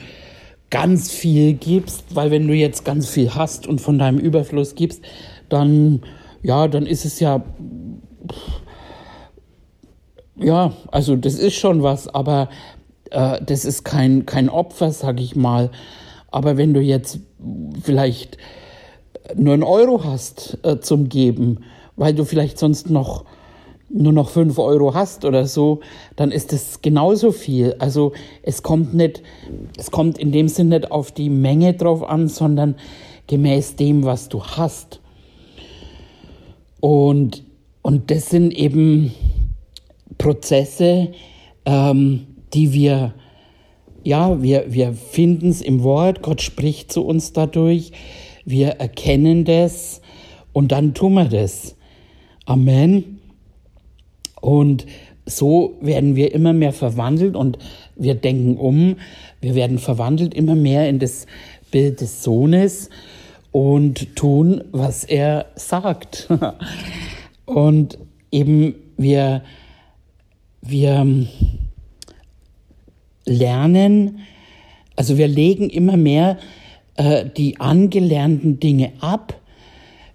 ganz 0.70 1.10
viel 1.10 1.54
gibst, 1.54 2.14
weil 2.14 2.30
wenn 2.30 2.46
du 2.46 2.54
jetzt 2.54 2.84
ganz 2.84 3.08
viel 3.08 3.34
hast 3.34 3.66
und 3.66 3.80
von 3.80 3.98
deinem 3.98 4.18
Überfluss 4.18 4.74
gibst, 4.74 5.02
dann 5.48 6.00
ja, 6.42 6.68
dann 6.68 6.86
ist 6.86 7.04
es 7.04 7.18
ja 7.18 7.42
ja, 10.38 10.72
also 10.90 11.16
das 11.16 11.34
ist 11.34 11.54
schon 11.54 11.82
was, 11.82 12.08
aber 12.08 12.48
äh, 13.10 13.40
das 13.44 13.64
ist 13.64 13.84
kein, 13.84 14.26
kein 14.26 14.48
Opfer, 14.48 14.92
sag 14.92 15.20
ich 15.20 15.36
mal. 15.36 15.70
Aber 16.30 16.56
wenn 16.56 16.74
du 16.74 16.80
jetzt 16.80 17.20
vielleicht 17.82 18.36
nur 19.34 19.54
einen 19.54 19.62
Euro 19.62 20.04
hast 20.04 20.58
äh, 20.62 20.80
zum 20.80 21.08
Geben, 21.08 21.64
weil 21.96 22.14
du 22.14 22.24
vielleicht 22.24 22.58
sonst 22.58 22.90
noch 22.90 23.24
nur 23.88 24.12
noch 24.12 24.30
fünf 24.30 24.58
Euro 24.58 24.94
hast 24.94 25.24
oder 25.24 25.46
so, 25.46 25.80
dann 26.16 26.32
ist 26.32 26.52
es 26.52 26.82
genauso 26.82 27.30
viel. 27.30 27.76
Also 27.78 28.12
es 28.42 28.62
kommt 28.62 28.94
nicht, 28.94 29.22
es 29.78 29.90
kommt 29.90 30.18
in 30.18 30.32
dem 30.32 30.48
Sinne 30.48 30.80
nicht 30.80 30.90
auf 30.90 31.12
die 31.12 31.30
Menge 31.30 31.74
drauf 31.74 32.02
an, 32.02 32.28
sondern 32.28 32.74
gemäß 33.28 33.76
dem, 33.76 34.04
was 34.04 34.28
du 34.28 34.42
hast. 34.42 35.00
Und, 36.80 37.44
und 37.82 38.10
das 38.10 38.28
sind 38.28 38.52
eben 38.52 39.14
Prozesse, 40.18 41.12
ähm, 41.64 42.26
die 42.54 42.72
wir, 42.72 43.14
ja, 44.04 44.42
wir, 44.42 44.72
wir 44.72 44.92
finden 44.92 45.50
es 45.50 45.60
im 45.60 45.82
Wort, 45.82 46.22
Gott 46.22 46.42
spricht 46.42 46.92
zu 46.92 47.04
uns 47.04 47.32
dadurch, 47.32 47.92
wir 48.44 48.68
erkennen 48.68 49.44
das 49.44 50.00
und 50.52 50.72
dann 50.72 50.94
tun 50.94 51.14
wir 51.14 51.24
das. 51.24 51.76
Amen. 52.44 53.20
Und 54.40 54.86
so 55.26 55.76
werden 55.80 56.14
wir 56.14 56.32
immer 56.32 56.52
mehr 56.52 56.72
verwandelt 56.72 57.34
und 57.34 57.58
wir 57.96 58.14
denken 58.14 58.56
um, 58.56 58.96
wir 59.40 59.56
werden 59.56 59.78
verwandelt 59.78 60.34
immer 60.34 60.54
mehr 60.54 60.88
in 60.88 61.00
das 61.00 61.26
Bild 61.72 62.00
des 62.00 62.22
Sohnes 62.22 62.90
und 63.50 64.14
tun, 64.14 64.62
was 64.70 65.02
er 65.02 65.46
sagt. 65.56 66.28
und 67.44 67.98
eben 68.30 68.76
wir 68.96 69.42
wir 70.68 70.90
ähm, 70.90 71.28
lernen, 73.24 74.20
also 74.96 75.18
wir 75.18 75.28
legen 75.28 75.68
immer 75.68 75.96
mehr 75.96 76.38
äh, 76.96 77.26
die 77.36 77.60
angelernten 77.60 78.60
Dinge 78.60 78.92
ab, 79.00 79.40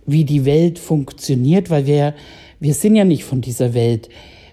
wie 0.06 0.26
die 0.26 0.46
Welt 0.46 0.80
funktioniert, 0.80 1.70
weil 1.70 1.86
wir, 1.86 2.16
wir 2.60 2.74
sind 2.74 2.96
ja 2.96 3.04
nicht 3.04 3.24
von 3.24 3.42
dieser 3.42 3.74
Welt. 3.74 4.10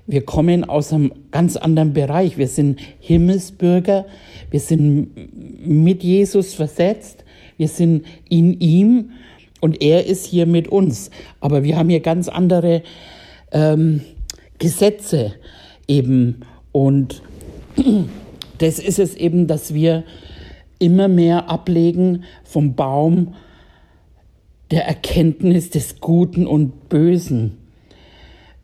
wir 0.09 0.25
kommen 0.25 0.64
aus 0.64 0.93
einem 0.93 1.12
ganz 1.31 1.57
anderen 1.57 1.93
Bereich. 1.93 2.38
Wir 2.38 2.49
sind 2.49 2.81
Himmelsbürger, 2.99 4.07
wir 4.50 4.59
sind 4.59 5.11
mit 5.67 6.02
Jesus 6.02 6.55
versetzt, 6.55 7.25
wir 7.59 7.69
sind 7.69 8.07
in 8.28 8.59
ihm 8.59 9.11
und 9.61 9.83
er 9.83 10.07
ist 10.07 10.25
hier 10.25 10.47
mit 10.47 10.67
uns. 10.69 11.11
Aber 11.40 11.62
wir 11.62 11.76
haben 11.76 11.90
hier 11.90 12.00
ganz 12.00 12.28
andere 12.28 12.83
ähm, 13.52 14.00
Gesetze 14.59 15.35
eben. 15.88 16.42
Und 16.73 17.23
das 18.59 18.78
ist 18.78 18.99
es 18.99 19.14
eben, 19.14 19.47
dass 19.47 19.75
wir 19.75 20.04
immer 20.78 21.09
mehr 21.09 21.50
ablegen 21.50 22.25
vom 22.45 22.75
Baum 22.75 23.35
der 24.71 24.87
Erkenntnis 24.87 25.71
des 25.71 26.00
Guten 26.00 26.47
und 26.47 26.88
Bösen, 26.88 27.57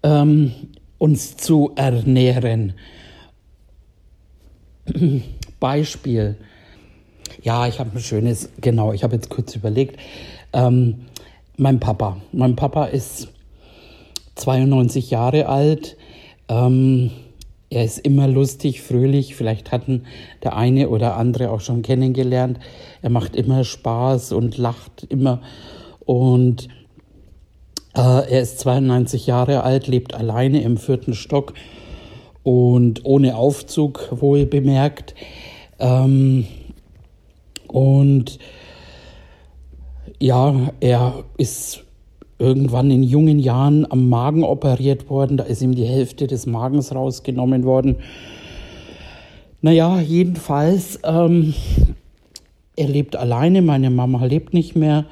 ähm, 0.02 0.52
uns 0.98 1.36
zu 1.36 1.72
ernähren. 1.76 2.74
Beispiel. 5.60 6.36
Ja, 7.42 7.66
ich 7.66 7.78
habe 7.78 7.90
ein 7.94 8.00
schönes, 8.00 8.50
genau, 8.60 8.92
ich 8.92 9.02
habe 9.02 9.14
jetzt 9.14 9.30
kurz 9.30 9.56
überlegt. 9.56 9.98
Ähm, 10.52 11.06
mein 11.56 11.80
Papa. 11.80 12.20
Mein 12.32 12.56
Papa 12.56 12.86
ist 12.86 13.28
92 14.34 15.10
Jahre 15.10 15.46
alt. 15.48 15.96
Ähm, 16.48 17.10
er 17.70 17.84
ist 17.84 17.98
immer 17.98 18.28
lustig, 18.28 18.82
fröhlich. 18.82 19.34
Vielleicht 19.34 19.72
hatten 19.72 20.04
der 20.42 20.56
eine 20.56 20.88
oder 20.88 21.16
andere 21.16 21.50
auch 21.50 21.60
schon 21.60 21.82
kennengelernt. 21.82 22.58
Er 23.02 23.10
macht 23.10 23.34
immer 23.34 23.64
Spaß 23.64 24.32
und 24.32 24.56
lacht 24.56 25.06
immer. 25.08 25.40
Und 26.00 26.68
äh, 27.96 28.00
er 28.00 28.40
ist 28.40 28.60
92 28.60 29.26
Jahre 29.26 29.62
alt, 29.62 29.86
lebt 29.86 30.14
alleine 30.14 30.62
im 30.62 30.76
vierten 30.76 31.14
Stock 31.14 31.54
und 32.42 33.04
ohne 33.04 33.36
Aufzug, 33.36 34.08
wohl 34.10 34.46
bemerkt. 34.46 35.14
Ähm, 35.78 36.46
und 37.68 38.38
ja, 40.20 40.70
er 40.80 41.24
ist 41.38 41.83
irgendwann 42.38 42.90
in 42.90 43.02
jungen 43.02 43.38
Jahren 43.38 43.90
am 43.90 44.08
Magen 44.08 44.44
operiert 44.44 45.08
worden. 45.08 45.36
Da 45.36 45.44
ist 45.44 45.62
ihm 45.62 45.74
die 45.74 45.86
Hälfte 45.86 46.26
des 46.26 46.46
Magens 46.46 46.94
rausgenommen 46.94 47.64
worden. 47.64 47.96
Naja, 49.62 50.00
jedenfalls, 50.00 50.98
ähm, 51.04 51.54
er 52.76 52.88
lebt 52.88 53.16
alleine, 53.16 53.62
meine 53.62 53.90
Mama 53.90 54.24
lebt 54.24 54.52
nicht 54.52 54.76
mehr. 54.76 55.06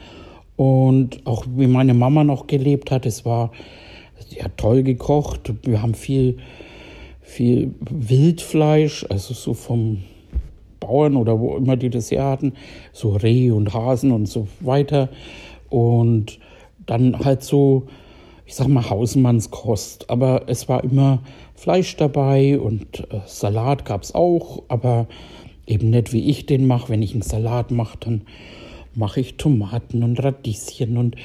Und 0.57 1.27
auch 1.27 1.45
wie 1.57 1.67
meine 1.67 1.95
Mama 1.95 2.25
noch 2.25 2.47
gelebt 2.47 2.91
hat, 2.91 3.07
es 3.07 3.25
war, 3.25 3.53
sie 4.29 4.43
hat 4.43 4.59
toll 4.59 4.83
gekocht. 4.83 5.53
Wir 5.63 5.81
haben 5.81 5.95
viel, 5.95 6.37
viel 7.23 7.75
Wildfleisch, 7.91 9.07
also 9.09 9.33
so 9.33 9.55
vom 9.55 9.99
Bauern 10.81 11.17
oder 11.17 11.39
wo 11.41 11.57
immer 11.57 11.77
die 11.77 11.91
das 11.91 12.11
her 12.11 12.25
hatten, 12.25 12.53
so 12.93 13.11
Reh 13.11 13.51
und 13.51 13.73
Hasen 13.73 14.13
und 14.13 14.27
so 14.27 14.49
weiter. 14.61 15.09
Und 15.71 16.39
dann 16.87 17.19
halt 17.19 17.43
so, 17.43 17.87
ich 18.47 18.55
sag 18.55 18.69
mal, 18.69 18.89
Hausmannskost. 18.89 20.11
Aber 20.11 20.43
es 20.47 20.69
war 20.69 20.85
immer 20.85 21.21
Fleisch 21.55 21.97
dabei 21.97 22.59
und 22.59 23.01
äh, 23.11 23.21
Salat 23.27 23.85
gab 23.85 24.03
es 24.03 24.15
auch, 24.15 24.63
aber 24.69 25.07
eben 25.67 25.91
nicht 25.91 26.13
wie 26.13 26.29
ich 26.29 26.47
den 26.47 26.67
mache. 26.67 26.89
Wenn 26.89 27.03
ich 27.03 27.13
einen 27.13 27.23
Salat 27.23 27.71
mache, 27.71 27.99
dann 28.01 28.23
mache 28.95 29.21
ich 29.21 29.37
Tomaten 29.37 30.03
und 30.03 30.23
Radieschen 30.23 30.97
und 30.97 31.17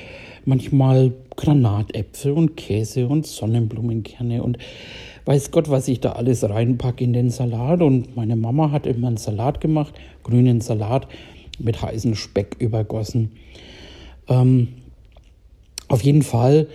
manchmal 0.46 1.14
Granatäpfel 1.36 2.32
und 2.32 2.56
Käse 2.56 3.08
und 3.08 3.28
Sonnenblumenkerne 3.28 4.42
und 4.42 4.58
weiß 5.26 5.52
Gott, 5.52 5.70
was 5.70 5.88
ich 5.88 6.00
da 6.00 6.14
alles 6.14 6.50
reinpacke 6.50 7.04
in 7.04 7.14
den 7.14 7.30
Salat. 7.30 7.82
Und 7.82 8.16
meine 8.16 8.36
Mama 8.36 8.72
hat 8.72 8.88
immer 8.88 9.08
einen 9.08 9.18
Salat 9.18 9.60
gemacht, 9.60 9.94
grünen 10.24 10.62
Salat 10.62 11.08
mit 11.60 11.82
heißem 11.82 12.16
Speck 12.16 12.56
übergossen. 12.60 13.34
Ähm, 14.30 14.70
auf 15.88 16.04
jeden 16.04 16.22
Fall, 16.22 16.68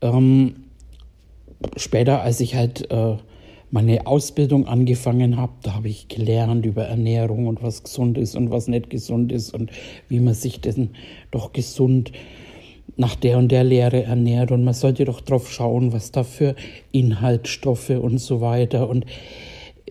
ähm, 0.00 0.56
später, 1.76 2.22
als 2.22 2.40
ich 2.40 2.54
halt 2.54 2.90
äh, 2.90 3.16
meine 3.70 4.06
Ausbildung 4.06 4.66
angefangen 4.66 5.36
habe, 5.36 5.52
da 5.62 5.74
habe 5.74 5.88
ich 5.88 6.08
gelernt 6.08 6.66
über 6.66 6.84
Ernährung 6.84 7.46
und 7.46 7.62
was 7.62 7.84
gesund 7.84 8.18
ist 8.18 8.34
und 8.34 8.50
was 8.50 8.68
nicht 8.68 8.90
gesund 8.90 9.30
ist 9.30 9.54
und 9.54 9.70
wie 10.08 10.20
man 10.20 10.34
sich 10.34 10.60
denn 10.60 10.90
doch 11.30 11.52
gesund 11.52 12.12
nach 12.96 13.14
der 13.14 13.38
und 13.38 13.52
der 13.52 13.64
Lehre 13.64 14.02
ernährt 14.02 14.50
und 14.50 14.64
man 14.64 14.74
sollte 14.74 15.04
doch 15.04 15.20
drauf 15.20 15.50
schauen, 15.50 15.92
was 15.92 16.10
da 16.10 16.24
für 16.24 16.56
Inhaltsstoffe 16.90 17.90
und 17.90 18.18
so 18.18 18.40
weiter 18.40 18.88
und 18.88 19.06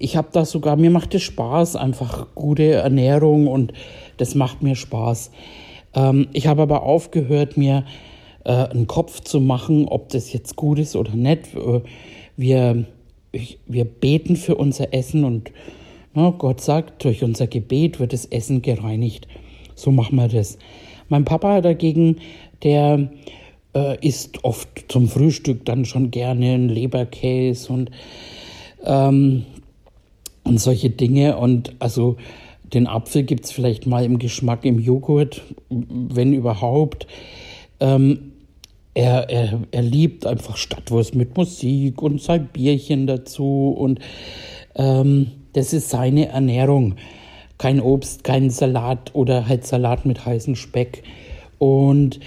ich 0.01 0.15
habe 0.15 0.29
da 0.31 0.45
sogar, 0.45 0.77
mir 0.77 0.91
macht 0.91 1.13
es 1.13 1.23
Spaß, 1.23 1.75
einfach 1.75 2.27
gute 2.33 2.71
Ernährung 2.71 3.47
und 3.47 3.73
das 4.17 4.33
macht 4.33 4.63
mir 4.63 4.75
Spaß. 4.75 5.31
Ähm, 5.93 6.27
ich 6.31 6.47
habe 6.47 6.61
aber 6.61 6.83
aufgehört, 6.83 7.57
mir 7.57 7.83
äh, 8.45 8.51
einen 8.51 8.87
Kopf 8.87 9.21
zu 9.21 9.39
machen, 9.39 9.87
ob 9.87 10.09
das 10.09 10.33
jetzt 10.33 10.55
gut 10.55 10.79
ist 10.79 10.95
oder 10.95 11.15
nicht. 11.15 11.55
Äh, 11.55 11.81
wir, 12.37 12.85
wir 13.67 13.85
beten 13.85 14.35
für 14.35 14.55
unser 14.55 14.93
Essen 14.93 15.23
und 15.23 15.51
na, 16.13 16.31
Gott 16.31 16.61
sagt, 16.61 17.03
durch 17.03 17.23
unser 17.23 17.47
Gebet 17.47 17.99
wird 17.99 18.13
das 18.13 18.25
Essen 18.25 18.61
gereinigt. 18.61 19.27
So 19.75 19.91
machen 19.91 20.15
wir 20.15 20.27
das. 20.27 20.57
Mein 21.07 21.23
Papa 21.23 21.61
dagegen, 21.61 22.17
der 22.63 23.09
äh, 23.75 24.05
isst 24.05 24.43
oft 24.43 24.67
zum 24.89 25.07
Frühstück 25.07 25.65
dann 25.65 25.85
schon 25.85 26.11
gerne 26.11 26.53
einen 26.53 26.69
Leberkäse 26.69 27.71
und, 27.71 27.91
ähm, 28.83 29.45
und 30.43 30.59
solche 30.59 30.89
Dinge. 30.89 31.37
Und 31.37 31.75
also 31.79 32.17
den 32.73 32.87
Apfel 32.87 33.23
gibt 33.23 33.45
es 33.45 33.51
vielleicht 33.51 33.85
mal 33.85 34.03
im 34.03 34.19
Geschmack 34.19 34.65
im 34.65 34.79
Joghurt, 34.79 35.41
wenn 35.69 36.33
überhaupt. 36.33 37.07
Ähm, 37.79 38.33
er, 38.93 39.29
er, 39.29 39.61
er 39.71 39.81
liebt 39.81 40.25
einfach 40.25 40.57
Stadtwurst 40.57 41.15
mit 41.15 41.37
Musik 41.37 42.01
und 42.01 42.21
sein 42.21 42.49
Bierchen 42.51 43.07
dazu 43.07 43.75
und 43.77 43.99
ähm, 44.75 45.31
das 45.53 45.73
ist 45.73 45.89
seine 45.89 46.29
Ernährung. 46.29 46.95
Kein 47.57 47.81
Obst, 47.81 48.23
kein 48.23 48.49
Salat 48.49 49.13
oder 49.13 49.47
halt 49.47 49.65
Salat 49.65 50.05
mit 50.05 50.25
heißem 50.25 50.55
Speck. 50.55 51.03
Und 51.57 52.19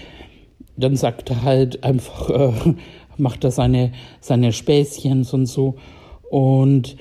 dann 0.77 0.97
sagt 0.97 1.31
er 1.31 1.43
halt 1.43 1.85
einfach, 1.85 2.31
äh, 2.31 2.75
macht 3.17 3.45
er 3.45 3.51
seine, 3.51 3.93
seine 4.21 4.53
Späßchen 4.53 5.27
und 5.33 5.47
so. 5.47 5.77
Und 6.31 6.97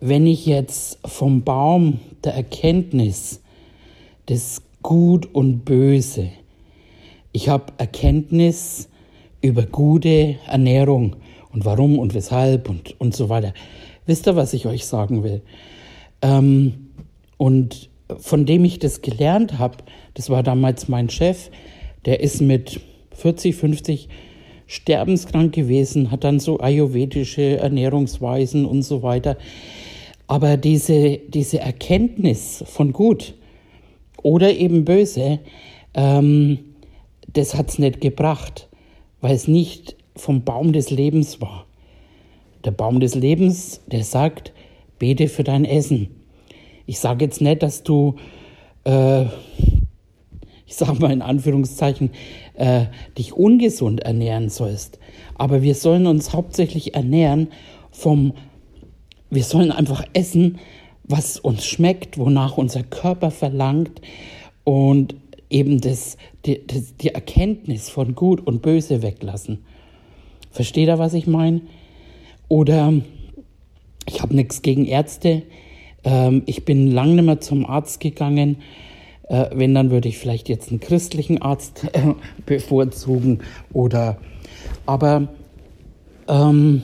wenn 0.00 0.26
ich 0.26 0.46
jetzt 0.46 0.98
vom 1.04 1.42
Baum 1.42 2.00
der 2.24 2.34
Erkenntnis 2.34 3.40
des 4.28 4.62
Gut 4.82 5.32
und 5.32 5.64
Böse 5.64 6.30
ich 7.32 7.48
habe 7.48 7.72
Erkenntnis 7.78 8.88
über 9.40 9.64
gute 9.64 10.36
Ernährung 10.46 11.16
und 11.52 11.64
warum 11.64 11.98
und 11.98 12.14
weshalb 12.14 12.68
und, 12.68 12.98
und 13.00 13.14
so 13.14 13.28
weiter. 13.28 13.54
Wisst 14.06 14.26
ihr, 14.26 14.36
was 14.36 14.52
ich 14.52 14.66
euch 14.66 14.86
sagen 14.86 15.24
will? 15.24 15.42
Ähm, 16.20 16.90
und 17.36 17.90
von 18.18 18.46
dem 18.46 18.64
ich 18.64 18.78
das 18.78 19.00
gelernt 19.00 19.58
habe, 19.58 19.78
das 20.14 20.28
war 20.30 20.42
damals 20.42 20.88
mein 20.88 21.08
Chef, 21.08 21.50
der 22.04 22.20
ist 22.20 22.40
mit 22.40 22.80
40, 23.12 23.54
50 23.56 24.08
sterbenskrank 24.66 25.54
gewesen, 25.54 26.10
hat 26.10 26.24
dann 26.24 26.40
so 26.40 26.60
ayurvedische 26.60 27.58
Ernährungsweisen 27.58 28.64
und 28.64 28.82
so 28.82 29.02
weiter. 29.02 29.36
Aber 30.26 30.56
diese, 30.56 31.18
diese 31.28 31.60
Erkenntnis 31.60 32.64
von 32.66 32.92
gut 32.92 33.34
oder 34.22 34.52
eben 34.54 34.84
böse, 34.84 35.40
ähm, 35.94 36.58
das 37.32 37.54
hat 37.54 37.70
es 37.70 37.78
nicht 37.78 38.00
gebracht, 38.00 38.68
weil 39.20 39.34
es 39.34 39.48
nicht 39.48 39.96
vom 40.16 40.44
Baum 40.44 40.72
des 40.72 40.90
Lebens 40.90 41.40
war. 41.40 41.66
Der 42.64 42.70
Baum 42.70 43.00
des 43.00 43.14
Lebens, 43.14 43.80
der 43.86 44.04
sagt, 44.04 44.52
bete 44.98 45.28
für 45.28 45.44
dein 45.44 45.64
Essen. 45.64 46.08
Ich 46.86 46.98
sage 46.98 47.24
jetzt 47.24 47.40
nicht, 47.40 47.62
dass 47.62 47.82
du, 47.82 48.16
äh, 48.84 49.24
ich 50.66 50.76
sage 50.76 51.00
mal 51.00 51.12
in 51.12 51.22
Anführungszeichen, 51.22 52.10
äh, 52.54 52.86
dich 53.18 53.32
ungesund 53.32 54.00
ernähren 54.00 54.48
sollst. 54.48 54.98
Aber 55.34 55.62
wir 55.62 55.74
sollen 55.74 56.06
uns 56.06 56.32
hauptsächlich 56.32 56.94
ernähren 56.94 57.48
vom, 57.90 58.34
wir 59.30 59.44
sollen 59.44 59.72
einfach 59.72 60.04
essen, 60.12 60.58
was 61.04 61.38
uns 61.38 61.64
schmeckt, 61.64 62.18
wonach 62.18 62.58
unser 62.58 62.82
Körper 62.82 63.30
verlangt 63.30 64.00
und 64.64 65.16
eben 65.52 65.80
das, 65.80 66.16
die, 66.46 66.66
das, 66.66 66.96
die 66.96 67.08
Erkenntnis 67.08 67.88
von 67.88 68.14
Gut 68.14 68.46
und 68.46 68.62
Böse 68.62 69.02
weglassen. 69.02 69.64
Versteht 70.50 70.88
ihr, 70.88 70.98
was 70.98 71.14
ich 71.14 71.26
meine? 71.26 71.62
Oder 72.48 72.92
ich 74.06 74.20
habe 74.20 74.34
nichts 74.34 74.62
gegen 74.62 74.84
Ärzte. 74.84 75.42
Ähm, 76.04 76.42
ich 76.46 76.64
bin 76.64 76.90
lang 76.90 77.14
nicht 77.14 77.24
mehr 77.24 77.40
zum 77.40 77.64
Arzt 77.64 78.00
gegangen. 78.00 78.58
Äh, 79.28 79.46
wenn, 79.54 79.74
dann 79.74 79.90
würde 79.90 80.08
ich 80.08 80.18
vielleicht 80.18 80.48
jetzt 80.48 80.70
einen 80.70 80.80
christlichen 80.80 81.40
Arzt 81.40 81.84
äh, 81.92 82.14
bevorzugen. 82.44 83.40
Oder, 83.72 84.18
aber 84.84 85.28
ähm, 86.28 86.82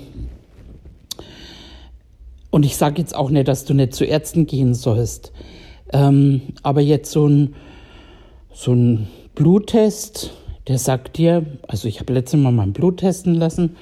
und 2.50 2.64
ich 2.64 2.76
sage 2.76 3.00
jetzt 3.00 3.14
auch 3.14 3.30
nicht, 3.30 3.48
dass 3.48 3.64
du 3.64 3.74
nicht 3.74 3.94
zu 3.94 4.04
Ärzten 4.04 4.46
gehen 4.46 4.74
sollst. 4.74 5.32
Ähm, 5.92 6.42
aber 6.62 6.80
jetzt 6.80 7.10
so 7.10 7.26
ein, 7.26 7.54
so 8.58 8.72
ein 8.72 9.06
Bluttest, 9.36 10.32
der 10.66 10.78
sagt 10.78 11.16
dir, 11.16 11.46
also 11.68 11.86
ich 11.86 12.00
habe 12.00 12.12
letztes 12.12 12.40
Mal 12.40 12.50
mein 12.50 12.72
Blut 12.72 12.96
testen 12.96 13.34
lassen 13.34 13.76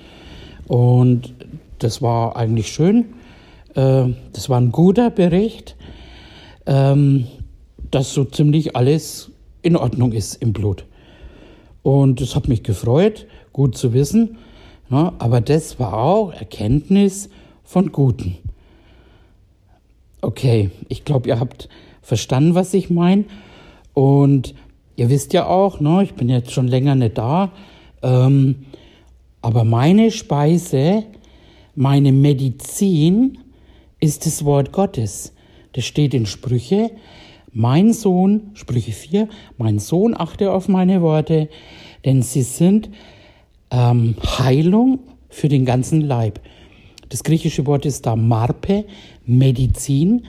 und 0.68 1.32
das 1.78 2.02
war 2.02 2.36
eigentlich 2.36 2.68
schön. 2.68 3.06
Äh, 3.74 4.08
das 4.34 4.50
war 4.50 4.60
ein 4.60 4.72
guter 4.72 5.08
Bericht, 5.08 5.76
ähm, 6.66 7.26
dass 7.90 8.12
so 8.12 8.24
ziemlich 8.24 8.76
alles 8.76 9.30
in 9.62 9.76
Ordnung 9.76 10.12
ist 10.12 10.42
im 10.42 10.52
Blut. 10.52 10.84
Und 11.82 12.20
das 12.20 12.36
hat 12.36 12.46
mich 12.46 12.62
gefreut, 12.62 13.26
gut 13.54 13.78
zu 13.78 13.94
wissen. 13.94 14.36
Ja, 14.90 15.14
aber 15.18 15.40
das 15.40 15.80
war 15.80 15.94
auch 15.94 16.34
Erkenntnis 16.34 17.30
von 17.64 17.92
Guten. 17.92 18.36
Okay, 20.20 20.70
ich 20.90 21.06
glaube, 21.06 21.28
ihr 21.28 21.40
habt 21.40 21.70
verstanden, 22.02 22.54
was 22.54 22.74
ich 22.74 22.90
meine. 22.90 23.24
Und 23.94 24.54
ihr 24.96 25.10
wisst 25.10 25.32
ja 25.32 25.46
auch, 25.46 25.80
ne, 25.80 26.02
ich 26.02 26.14
bin 26.14 26.28
jetzt 26.28 26.52
schon 26.52 26.68
länger 26.68 26.94
nicht 26.94 27.18
da, 27.18 27.52
ähm, 28.02 28.66
aber 29.42 29.64
meine 29.64 30.10
Speise, 30.10 31.04
meine 31.74 32.12
Medizin 32.12 33.38
ist 34.00 34.26
das 34.26 34.44
Wort 34.44 34.72
Gottes. 34.72 35.32
Das 35.72 35.84
steht 35.84 36.14
in 36.14 36.26
Sprüche. 36.26 36.90
Mein 37.52 37.92
Sohn, 37.92 38.50
Sprüche 38.54 38.92
4, 38.92 39.28
mein 39.56 39.78
Sohn 39.78 40.14
achte 40.14 40.52
auf 40.52 40.68
meine 40.68 41.00
Worte, 41.00 41.48
denn 42.04 42.20
sie 42.22 42.42
sind 42.42 42.90
ähm, 43.70 44.16
Heilung 44.38 44.98
für 45.30 45.48
den 45.48 45.64
ganzen 45.64 46.02
Leib. 46.02 46.40
Das 47.08 47.24
griechische 47.24 47.66
Wort 47.66 47.86
ist 47.86 48.04
da 48.04 48.16
Marpe, 48.16 48.84
Medizin. 49.24 50.26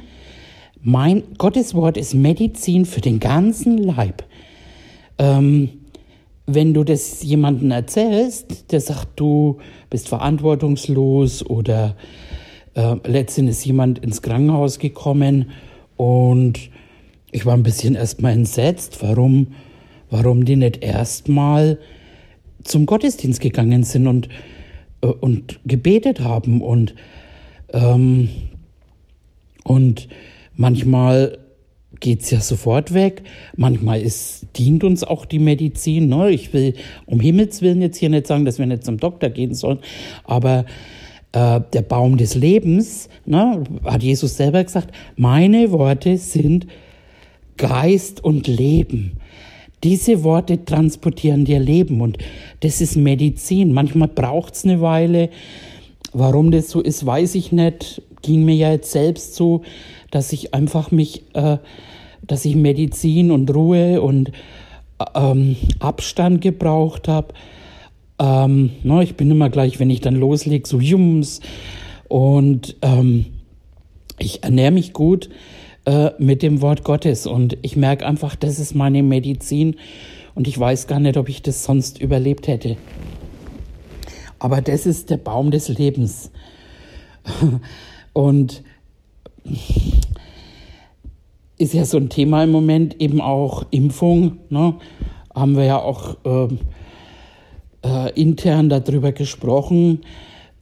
Mein 0.82 1.24
Gottes 1.38 1.74
Wort 1.74 1.98
ist 1.98 2.14
Medizin 2.14 2.86
für 2.86 3.02
den 3.02 3.20
ganzen 3.20 3.78
Leib. 3.78 4.24
Ähm, 5.20 5.70
wenn 6.46 6.74
du 6.74 6.84
das 6.84 7.24
jemandem 7.24 7.72
erzählst, 7.72 8.72
der 8.72 8.80
sagt, 8.80 9.20
du 9.20 9.58
bist 9.90 10.08
verantwortungslos 10.08 11.46
oder 11.46 11.96
äh, 12.74 12.96
letztens 13.06 13.52
ist 13.52 13.66
jemand 13.66 14.00
ins 14.00 14.22
Krankenhaus 14.22 14.80
gekommen 14.80 15.52
und 15.98 16.70
ich 17.32 17.46
war 17.46 17.54
ein 17.54 17.64
bisschen 17.64 17.96
erstmal 17.96 18.32
entsetzt, 18.32 19.00
warum, 19.02 19.48
warum 20.10 20.46
die 20.46 20.56
nicht 20.56 20.84
erstmal 20.84 21.80
zum 22.64 22.86
Gottesdienst 22.86 23.42
gegangen 23.42 23.84
sind 23.84 24.08
und, 24.08 24.30
äh, 25.02 25.08
und 25.08 25.60
gebetet 25.66 26.22
haben 26.22 26.62
und, 26.62 26.96
ähm, 27.74 28.30
und 29.66 30.08
manchmal 30.56 31.40
geht 32.00 32.22
es 32.22 32.32
ja 32.32 32.40
sofort 32.40 32.94
weg. 32.94 33.24
Manchmal 33.56 34.02
ist, 34.02 34.48
dient 34.58 34.84
uns 34.84 35.04
auch 35.04 35.26
die 35.26 35.40
Medizin. 35.40 36.10
Ne? 36.10 36.30
Ich 36.32 36.54
will 36.54 36.74
um 37.06 37.20
Himmels 37.20 37.62
Willen 37.62 37.82
jetzt 37.82 37.98
hier 37.98 38.10
nicht 38.10 38.28
sagen, 38.28 38.46
dass 38.46 38.60
wir 38.60 38.66
nicht 38.66 38.86
zum 38.86 38.98
Doktor 38.98 39.30
gehen 39.30 39.54
sollen, 39.54 39.80
aber 40.24 40.66
äh, 41.32 41.62
der 41.74 41.82
Baum 41.82 42.18
des 42.18 42.36
Lebens, 42.36 43.10
ne, 43.26 43.64
hat 43.84 44.04
Jesus 44.04 44.38
selber 44.38 44.64
gesagt, 44.64 44.94
meine 45.16 45.72
Worte 45.72 46.18
sind 46.18 46.68
Geist 47.58 48.24
und 48.24 48.48
Leben. 48.48 49.18
Diese 49.84 50.24
Worte 50.24 50.66
transportieren 50.66 51.46
dir 51.46 51.60
Leben 51.60 52.02
und 52.02 52.18
das 52.62 52.82
ist 52.82 52.96
Medizin. 52.96 53.74
Manchmal 53.74 54.08
braucht 54.08 54.56
es 54.56 54.66
eine 54.66 54.82
Weile. 54.82 55.30
Warum 56.14 56.52
das 56.52 56.70
so 56.70 56.82
ist, 56.82 57.06
weiß 57.06 57.36
ich 57.36 57.52
nicht. 57.52 58.02
Ging 58.24 58.46
mir 58.46 58.56
ja 58.56 58.72
jetzt 58.72 58.92
selbst 58.92 59.36
so, 59.36 59.62
dass 60.12 60.34
ich 60.34 60.54
einfach 60.54 60.92
mich, 60.92 61.24
äh, 61.34 61.58
dass 62.26 62.46
ich 62.46 62.56
Medizin 62.56 63.32
und 63.32 63.54
Ruhe 63.54 64.02
und 64.02 64.32
ähm, 65.16 65.56
Abstand 65.80 66.42
gebraucht 66.42 67.08
habe. 67.08 67.34
Ähm, 68.20 68.72
ne, 68.84 69.04
ich 69.04 69.16
bin 69.16 69.30
immer 69.30 69.50
gleich, 69.50 69.80
wenn 69.80 69.90
ich 69.90 70.02
dann 70.02 70.16
loslege, 70.16 70.68
so 70.68 70.80
jums. 70.80 71.42
Und 72.08 72.76
ähm, 72.82 73.26
ich 74.20 74.44
ernähre 74.44 74.72
mich 74.72 74.94
gut 74.94 75.30
äh, 75.86 76.12
mit 76.18 76.42
dem 76.42 76.62
Wort 76.62 76.84
Gottes. 76.84 77.28
Und 77.28 77.58
ich 77.62 77.76
merke 77.76 78.06
einfach, 78.06 78.36
das 78.36 78.60
ist 78.60 78.76
meine 78.76 79.04
Medizin. 79.04 79.76
Und 80.36 80.48
ich 80.48 80.58
weiß 80.60 80.88
gar 80.88 81.00
nicht, 81.00 81.18
ob 81.18 81.30
ich 81.30 81.42
das 81.42 81.64
sonst 81.64 82.00
überlebt 82.00 82.48
hätte. 82.48 82.78
Aber 84.40 84.62
das 84.62 84.86
ist 84.86 85.10
der 85.10 85.18
Baum 85.18 85.52
des 85.52 85.68
Lebens. 85.68 86.32
Und 88.14 88.64
ist 91.58 91.74
ja 91.74 91.86
so 91.86 91.98
ein 91.98 92.10
Thema 92.10 92.44
im 92.44 92.52
Moment, 92.52 93.02
eben 93.02 93.22
auch 93.22 93.66
Impfung. 93.72 94.38
Ne? 94.50 94.76
Haben 95.34 95.56
wir 95.56 95.66
ja 95.66 95.80
auch 95.80 96.18
äh, 96.24 96.48
äh, 97.84 98.20
intern 98.20 98.70
darüber 98.70 99.12
gesprochen. 99.12 100.02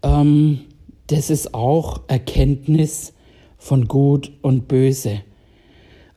Ähm, 0.03 0.61
das 1.07 1.29
ist 1.29 1.53
auch 1.53 2.01
Erkenntnis 2.07 3.13
von 3.57 3.87
Gut 3.87 4.31
und 4.41 4.67
Böse. 4.67 5.21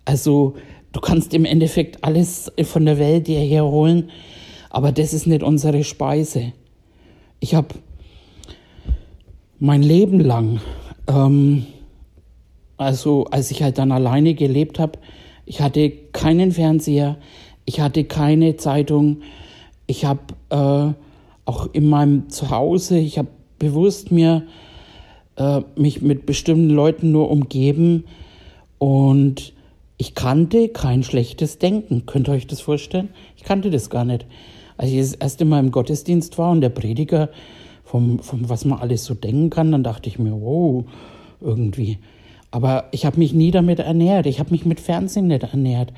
Also 0.05 0.55
du 0.93 1.01
kannst 1.01 1.35
im 1.35 1.45
Endeffekt 1.45 2.05
alles 2.05 2.51
von 2.63 2.87
der 2.87 2.99
Welt 2.99 3.27
dir 3.27 3.41
herholen, 3.41 4.11
aber 4.71 4.93
das 4.93 5.13
ist 5.13 5.27
nicht 5.27 5.43
unsere 5.43 5.85
Speise. 5.85 6.53
Ich 7.41 7.55
habe 7.55 7.69
mein 9.59 9.83
Leben 9.83 10.21
lang, 10.21 10.61
ähm, 11.07 11.67
also 12.79 13.27
als 13.27 13.51
ich 13.51 13.63
halt 13.63 13.79
dann 13.79 13.93
alleine 13.93 14.35
gelebt 14.35 14.79
habe, 14.79 14.99
ich 15.45 15.61
hatte 15.61 15.91
keinen 15.91 16.53
Fernseher, 16.53 17.17
ich 17.65 17.81
hatte 17.81 18.05
keine 18.05 18.57
Zeitung, 18.57 19.19
ich 19.87 20.05
habe 20.05 20.21
äh, 20.51 20.95
auch 21.45 21.69
in 21.73 21.89
meinem 21.89 22.31
Zuhause, 22.31 22.99
ich 22.99 23.19
habe 23.19 23.29
bewusst 23.59 24.11
mir 24.11 24.45
äh, 25.37 25.63
mich 25.77 26.03
mit 26.03 26.27
bestimmten 26.27 26.71
Leuten 26.71 27.13
nur 27.13 27.31
umgeben 27.31 28.05
und 28.79 29.53
ich 29.97 30.15
kannte 30.15 30.69
kein 30.69 31.03
schlechtes 31.03 31.59
Denken. 31.59 32.07
Könnt 32.07 32.29
ihr 32.29 32.33
euch 32.33 32.47
das 32.47 32.61
vorstellen? 32.61 33.09
Ich 33.37 33.43
kannte 33.43 33.71
das 33.71 33.91
gar 33.91 34.05
nicht. 34.05 34.27
Als 34.77 34.91
ich 34.91 34.99
das 34.99 35.15
erste 35.15 35.45
Mal 35.45 35.59
im 35.59 35.73
Gottesdienst 35.73 36.39
war 36.39 36.53
und 36.53 36.61
der 36.61 36.69
Prediger 36.69 37.31
vom, 37.83 38.21
vom 38.21 38.49
was 38.49 38.65
man 38.65 38.79
alles 38.79 39.05
so 39.05 39.15
denken 39.15 39.51
kann, 39.51 39.73
dann 39.73 39.83
dachte 39.83 40.09
ich 40.09 40.19
mir, 40.19 40.41
wow, 40.41 40.85
irgendwie. 41.41 41.99
Aber 42.51 42.87
ich 42.93 43.05
habe 43.05 43.19
mich 43.19 43.33
nie 43.33 43.51
damit 43.51 43.79
ernährt. 43.79 44.27
Ich 44.27 44.41
habe 44.41 44.51
mich 44.51 44.65
mit 44.65 44.81
Fernsehen 44.81 45.29
nicht 45.29 45.43
ernährt. 45.43 45.93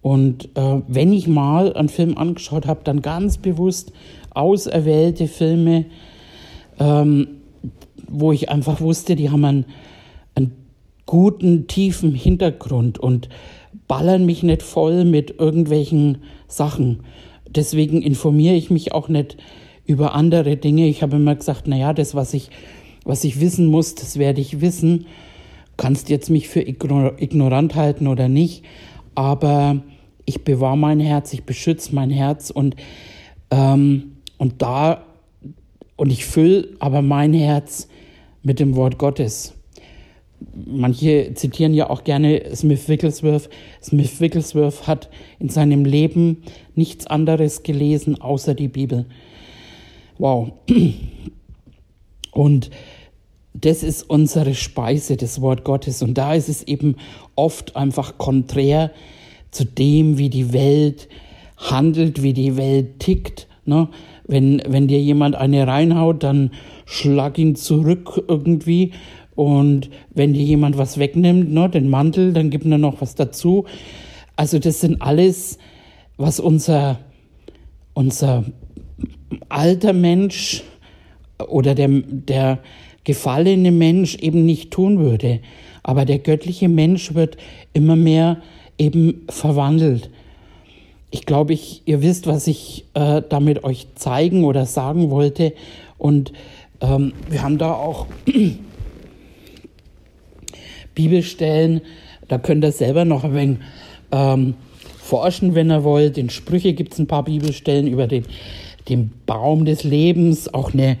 Und 0.00 0.46
äh, 0.56 0.80
wenn 0.88 1.12
ich 1.12 1.28
mal 1.28 1.74
einen 1.74 1.88
Film 1.88 2.18
angeschaut 2.18 2.66
habe, 2.66 2.80
dann 2.84 3.02
ganz 3.02 3.38
bewusst 3.38 3.92
auserwählte 4.30 5.28
Filme, 5.28 5.86
ähm, 6.78 7.28
wo 8.08 8.32
ich 8.32 8.50
einfach 8.50 8.80
wusste, 8.80 9.14
die 9.14 9.30
haben 9.30 9.44
einen, 9.44 9.64
einen 10.34 10.52
guten, 11.06 11.66
tiefen 11.68 12.14
Hintergrund 12.14 12.98
und 12.98 13.28
ballern 13.86 14.26
mich 14.26 14.42
nicht 14.42 14.62
voll 14.62 15.04
mit 15.04 15.38
irgendwelchen 15.38 16.18
Sachen. 16.48 17.00
Deswegen 17.48 18.02
informiere 18.02 18.54
ich 18.54 18.70
mich 18.70 18.92
auch 18.92 19.08
nicht 19.08 19.36
über 19.86 20.14
andere 20.14 20.56
Dinge. 20.56 20.88
Ich 20.88 21.02
habe 21.02 21.16
immer 21.16 21.34
gesagt, 21.34 21.68
naja, 21.68 21.92
das, 21.92 22.14
was 22.14 22.34
ich, 22.34 22.50
was 23.04 23.24
ich 23.24 23.40
wissen 23.40 23.66
muss, 23.66 23.94
das 23.94 24.18
werde 24.18 24.40
ich 24.40 24.60
wissen. 24.60 25.06
Kannst 25.76 26.08
jetzt 26.08 26.30
mich 26.30 26.48
für 26.48 26.60
ignorant 26.60 27.74
halten 27.74 28.06
oder 28.06 28.28
nicht, 28.28 28.64
aber 29.14 29.82
ich 30.24 30.44
bewahre 30.44 30.78
mein 30.78 31.00
Herz, 31.00 31.32
ich 31.32 31.44
beschütze 31.44 31.94
mein 31.94 32.10
Herz 32.10 32.50
und, 32.50 32.76
ähm, 33.50 34.12
und 34.38 34.62
da, 34.62 35.04
und 35.96 36.10
ich 36.10 36.24
fülle 36.24 36.68
aber 36.78 37.02
mein 37.02 37.32
Herz 37.32 37.88
mit 38.42 38.60
dem 38.60 38.76
Wort 38.76 38.98
Gottes. 38.98 39.54
Manche 40.66 41.34
zitieren 41.34 41.72
ja 41.72 41.88
auch 41.88 42.02
gerne 42.02 42.42
Smith 42.54 42.88
Wigglesworth. 42.88 43.48
Smith 43.82 44.20
Wigglesworth 44.20 44.86
hat 44.86 45.08
in 45.38 45.48
seinem 45.48 45.84
Leben 45.84 46.42
nichts 46.74 47.06
anderes 47.06 47.62
gelesen 47.62 48.20
außer 48.20 48.54
die 48.54 48.68
Bibel. 48.68 49.06
Wow. 50.18 50.52
Und 52.32 52.70
das 53.54 53.82
ist 53.82 54.08
unsere 54.08 54.54
Speise, 54.54 55.16
das 55.16 55.40
Wort 55.40 55.64
Gottes. 55.64 56.02
Und 56.02 56.14
da 56.14 56.34
ist 56.34 56.48
es 56.48 56.62
eben 56.62 56.96
oft 57.36 57.76
einfach 57.76 58.18
konträr 58.18 58.90
zu 59.50 59.64
dem, 59.64 60.18
wie 60.18 60.30
die 60.30 60.52
Welt 60.52 61.08
handelt, 61.56 62.22
wie 62.22 62.32
die 62.32 62.56
Welt 62.56 62.98
tickt. 62.98 63.46
Ne? 63.64 63.88
Wenn, 64.26 64.62
wenn 64.66 64.88
dir 64.88 65.00
jemand 65.00 65.36
eine 65.36 65.66
reinhaut, 65.66 66.22
dann 66.22 66.50
schlag 66.86 67.38
ihn 67.38 67.54
zurück 67.54 68.24
irgendwie. 68.26 68.92
Und 69.34 69.90
wenn 70.10 70.34
dir 70.34 70.42
jemand 70.42 70.78
was 70.78 70.98
wegnimmt, 70.98 71.52
ne, 71.52 71.68
den 71.68 71.88
Mantel, 71.88 72.32
dann 72.32 72.50
gib 72.50 72.64
mir 72.64 72.78
noch 72.78 73.00
was 73.00 73.14
dazu. 73.14 73.64
Also 74.36 74.58
das 74.58 74.80
sind 74.80 75.00
alles, 75.00 75.58
was 76.16 76.38
unser, 76.38 76.98
unser 77.94 78.44
alter 79.48 79.92
Mensch 79.92 80.62
oder 81.48 81.74
der, 81.74 81.88
der, 81.88 82.58
gefallene 83.04 83.72
Mensch 83.72 84.16
eben 84.16 84.44
nicht 84.44 84.70
tun 84.70 84.98
würde. 84.98 85.40
Aber 85.82 86.04
der 86.04 86.18
göttliche 86.18 86.68
Mensch 86.68 87.14
wird 87.14 87.36
immer 87.72 87.96
mehr 87.96 88.42
eben 88.78 89.22
verwandelt. 89.28 90.10
Ich 91.10 91.26
glaube, 91.26 91.52
ich, 91.52 91.82
ihr 91.84 92.02
wisst, 92.02 92.26
was 92.26 92.46
ich 92.46 92.84
äh, 92.94 93.22
damit 93.28 93.64
euch 93.64 93.86
zeigen 93.96 94.44
oder 94.44 94.64
sagen 94.64 95.10
wollte. 95.10 95.52
Und 95.98 96.32
ähm, 96.80 97.12
wir 97.28 97.42
haben 97.42 97.58
da 97.58 97.74
auch 97.74 98.06
Bibelstellen, 100.94 101.82
da 102.28 102.38
könnt 102.38 102.64
ihr 102.64 102.72
selber 102.72 103.04
noch 103.04 103.24
ein 103.24 103.34
wenig 103.34 103.58
ähm, 104.10 104.54
forschen, 104.98 105.54
wenn 105.54 105.70
ihr 105.70 105.84
wollt. 105.84 106.16
In 106.16 106.30
Sprüche 106.30 106.72
gibt 106.72 106.94
es 106.94 106.98
ein 106.98 107.06
paar 107.06 107.24
Bibelstellen 107.24 107.86
über 107.86 108.06
den, 108.06 108.24
den 108.88 109.10
Baum 109.26 109.64
des 109.64 109.84
Lebens, 109.84 110.52
auch 110.52 110.72
eine, 110.72 110.96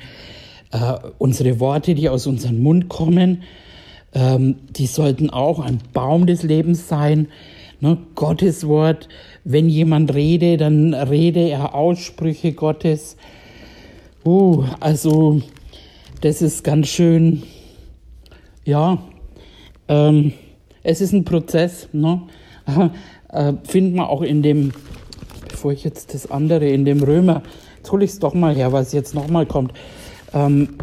äh, 0.72 0.94
unsere 1.18 1.60
Worte, 1.60 1.94
die 1.94 2.08
aus 2.08 2.26
unserem 2.26 2.62
Mund 2.62 2.88
kommen, 2.88 3.42
ähm, 4.14 4.56
die 4.70 4.86
sollten 4.86 5.30
auch 5.30 5.60
ein 5.60 5.78
Baum 5.92 6.26
des 6.26 6.42
Lebens 6.42 6.88
sein. 6.88 7.28
Ne? 7.80 7.98
Gottes 8.14 8.66
Wort, 8.66 9.08
wenn 9.44 9.68
jemand 9.68 10.14
rede, 10.14 10.56
dann 10.56 10.94
rede 10.94 11.40
er 11.48 11.74
Aussprüche 11.74 12.52
Gottes. 12.52 13.16
Uh, 14.24 14.64
also 14.80 15.40
das 16.20 16.42
ist 16.42 16.62
ganz 16.62 16.88
schön, 16.88 17.42
ja, 18.64 19.02
ähm, 19.88 20.32
es 20.84 21.00
ist 21.00 21.12
ein 21.12 21.24
Prozess. 21.24 21.88
Ne? 21.92 22.22
äh, 23.30 23.52
finden 23.64 23.96
wir 23.96 24.08
auch 24.08 24.22
in 24.22 24.42
dem, 24.42 24.72
bevor 25.48 25.72
ich 25.72 25.82
jetzt 25.82 26.14
das 26.14 26.30
andere, 26.30 26.68
in 26.68 26.84
dem 26.84 27.02
Römer, 27.02 27.42
jetzt 27.78 27.90
hole 27.90 28.04
ich 28.04 28.12
es 28.12 28.18
doch 28.20 28.34
mal 28.34 28.54
her, 28.54 28.72
was 28.72 28.92
jetzt 28.92 29.14
nochmal 29.14 29.46
kommt. 29.46 29.72
Ähm, 30.34 30.78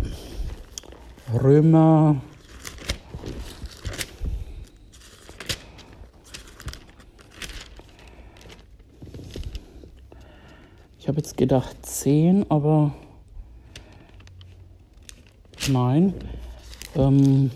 Römer. 1.34 2.22
Ich 11.00 11.08
habe 11.08 11.18
jetzt 11.18 11.36
gedacht 11.36 11.76
10, 11.84 12.46
aber 12.52 12.94
nein. 15.68 16.14
Ähm, 16.96 17.50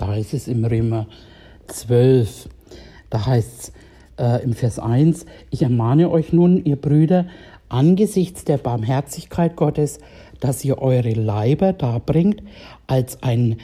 Da 0.00 0.08
heißt 0.08 0.32
es 0.32 0.48
im 0.48 0.64
Römer 0.64 1.06
12, 1.66 2.48
da 3.10 3.26
heißt 3.26 3.72
es 4.16 4.40
äh, 4.40 4.42
im 4.42 4.54
Vers 4.54 4.78
1, 4.78 5.26
ich 5.50 5.60
ermahne 5.60 6.10
euch 6.10 6.32
nun, 6.32 6.64
ihr 6.64 6.76
Brüder, 6.76 7.26
angesichts 7.68 8.44
der 8.44 8.56
Barmherzigkeit 8.56 9.56
Gottes, 9.56 9.98
dass 10.40 10.64
ihr 10.64 10.78
eure 10.78 11.12
Leiber 11.12 11.74
darbringt 11.74 12.42
als 12.86 13.22
ein 13.22 13.58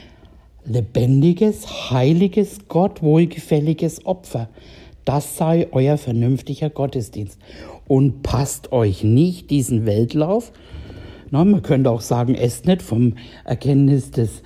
lebendiges, 0.63 1.89
heiliges, 1.89 2.67
Gott 2.67 3.01
wohlgefälliges 3.01 4.05
Opfer. 4.05 4.47
Das 5.05 5.37
sei 5.37 5.69
euer 5.71 5.97
vernünftiger 5.97 6.69
Gottesdienst 6.69 7.39
und 7.87 8.21
passt 8.21 8.71
euch 8.71 9.03
nicht 9.03 9.49
diesen 9.49 9.87
Weltlauf. 9.87 10.51
Na, 11.31 11.43
man 11.43 11.63
könnte 11.63 11.89
auch 11.89 12.01
sagen, 12.01 12.35
esst 12.35 12.67
nicht 12.67 12.83
vom 12.83 13.15
Erkenntnis 13.43 14.11
des 14.11 14.43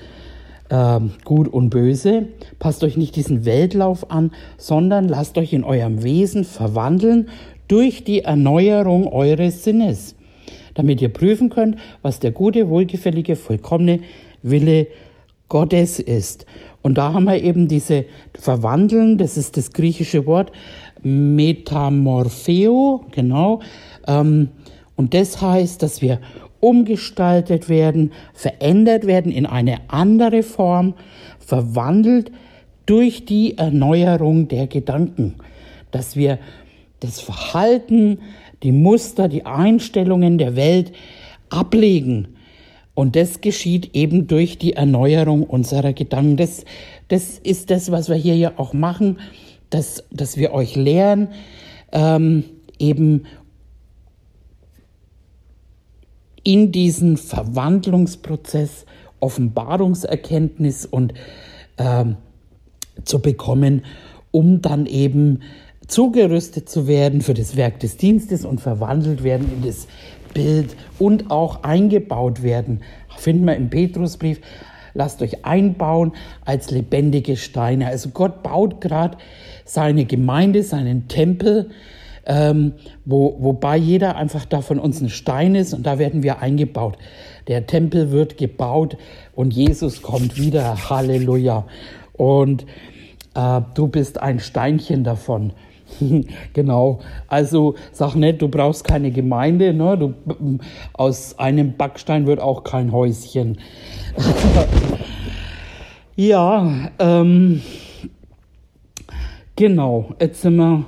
äh, 0.72 1.00
Gut 1.24 1.48
und 1.48 1.70
Böse. 1.70 2.28
Passt 2.58 2.84
euch 2.84 2.98
nicht 2.98 3.16
diesen 3.16 3.46
Weltlauf 3.46 4.10
an, 4.10 4.32
sondern 4.58 5.08
lasst 5.08 5.38
euch 5.38 5.54
in 5.54 5.64
eurem 5.64 6.04
Wesen 6.04 6.44
verwandeln 6.44 7.30
durch 7.68 8.04
die 8.04 8.22
Erneuerung 8.22 9.08
eures 9.08 9.64
Sinnes, 9.64 10.16
damit 10.74 11.02
ihr 11.02 11.10
prüfen 11.10 11.50
könnt, 11.50 11.78
was 12.02 12.20
der 12.20 12.32
gute, 12.32 12.70
wohlgefällige, 12.70 13.36
vollkommene 13.36 14.00
Wille 14.42 14.88
Gottes 15.48 16.00
ist. 16.00 16.46
Und 16.82 16.98
da 16.98 17.14
haben 17.14 17.26
wir 17.26 17.44
eben 17.44 17.68
diese 17.68 18.06
Verwandeln, 18.34 19.18
das 19.18 19.38
ist 19.38 19.58
das 19.58 19.74
griechische 19.74 20.26
Wort, 20.26 20.52
Metamorpheo, 21.04 23.06
genau. 23.12 23.60
Ähm, 24.08 24.50
und 24.96 25.14
das 25.14 25.42
heißt, 25.42 25.84
dass 25.84 26.02
wir 26.02 26.20
umgestaltet 26.62 27.68
werden, 27.68 28.14
verändert 28.34 29.06
werden 29.06 29.32
in 29.32 29.46
eine 29.46 29.90
andere 29.90 30.44
Form, 30.44 30.94
verwandelt 31.40 32.32
durch 32.86 33.26
die 33.26 33.58
Erneuerung 33.58 34.48
der 34.48 34.68
Gedanken, 34.68 35.36
dass 35.92 36.16
wir 36.16 36.40
das 37.02 37.20
Verhalten, 37.20 38.20
die 38.64 38.72
Muster, 38.72 39.28
die 39.28 39.46
Einstellungen 39.46 40.38
der 40.38 40.56
Welt 40.56 40.94
ablegen. 41.50 42.30
Und 42.94 43.16
das 43.16 43.42
geschieht 43.42 43.96
eben 43.96 44.28
durch 44.28 44.58
die 44.58 44.74
Erneuerung 44.74 45.44
unserer 45.44 45.94
Gedanken. 45.94 46.38
Das, 46.38 46.64
das 47.10 47.40
ist 47.40 47.70
das, 47.70 47.92
was 47.92 48.08
wir 48.08 48.16
hier 48.16 48.36
ja 48.36 48.54
auch 48.56 48.74
machen 48.74 49.18
dass, 49.72 50.04
dass 50.12 50.38
wir 50.38 50.54
euch 50.54 50.76
lehren, 50.76 51.30
ähm, 51.92 52.44
eben 52.78 53.24
in 56.44 56.72
diesen 56.72 57.18
Verwandlungsprozess 57.18 58.86
Offenbarungserkenntnis 59.20 60.86
und 60.86 61.14
ähm, 61.78 62.18
zu 63.06 63.22
bekommen, 63.22 63.84
um 64.32 64.62
dann 64.62 64.86
eben 64.86 65.42
zugerüstet 65.88 66.70
zu 66.70 66.88
werden 66.88 67.22
für 67.22 67.34
das 67.34 67.56
Werk 67.56 67.80
des 67.80 67.98
Dienstes 67.98 68.46
und 68.46 68.62
verwandelt 68.62 69.24
werden 69.24 69.52
in 69.54 69.68
das 69.68 69.88
Bild 70.34 70.76
und 71.00 71.30
auch 71.30 71.64
eingebaut 71.64 72.44
werden. 72.44 72.82
Finden 73.18 73.46
wir 73.46 73.56
im 73.56 73.70
Petrusbrief, 73.70 74.40
lasst 74.94 75.22
euch 75.22 75.46
einbauen 75.46 76.14
als 76.46 76.72
lebendige 76.72 77.36
Steine. 77.36 77.88
Also 77.88 78.10
Gott 78.10 78.42
baut 78.42 78.82
gerade 78.82 79.18
seine 79.66 80.06
Gemeinde, 80.06 80.64
seinen 80.64 81.08
Tempel, 81.08 81.70
ähm, 82.26 82.74
wo, 83.06 83.36
wobei 83.40 83.78
jeder 83.78 84.16
einfach 84.16 84.46
da 84.46 84.62
von 84.62 84.80
uns 84.80 85.02
ein 85.02 85.10
Stein 85.10 85.56
ist 85.56 85.74
und 85.74 85.86
da 85.86 86.00
werden 86.00 86.24
wir 86.24 86.40
eingebaut. 86.40 86.98
Der 87.48 87.66
Tempel 87.66 88.12
wird 88.12 88.38
gebaut 88.38 88.98
und 89.36 89.54
Jesus 89.54 90.02
kommt 90.02 90.38
wieder. 90.38 90.90
Halleluja. 90.90 91.66
Und 92.14 92.66
äh, 93.36 93.62
du 93.74 93.88
bist 93.88 94.22
ein 94.22 94.40
Steinchen 94.40 95.04
davon. 95.04 95.54
genau. 96.54 97.00
Also 97.28 97.76
sag 97.92 98.16
nicht, 98.16 98.42
du 98.42 98.48
brauchst 98.48 98.84
keine 98.84 99.12
Gemeinde. 99.12 99.74
Ne? 99.74 99.98
Du, 99.98 100.14
aus 100.94 101.38
einem 101.40 101.76
Backstein 101.76 102.28
wird 102.28 102.40
auch 102.40 102.64
kein 102.64 102.92
Häuschen. 102.92 103.58
ja, 106.16 106.90
ähm, 107.00 107.62
genau. 109.56 110.14
Jetzt 110.20 110.42
sind 110.42 110.56
wir. 110.58 110.86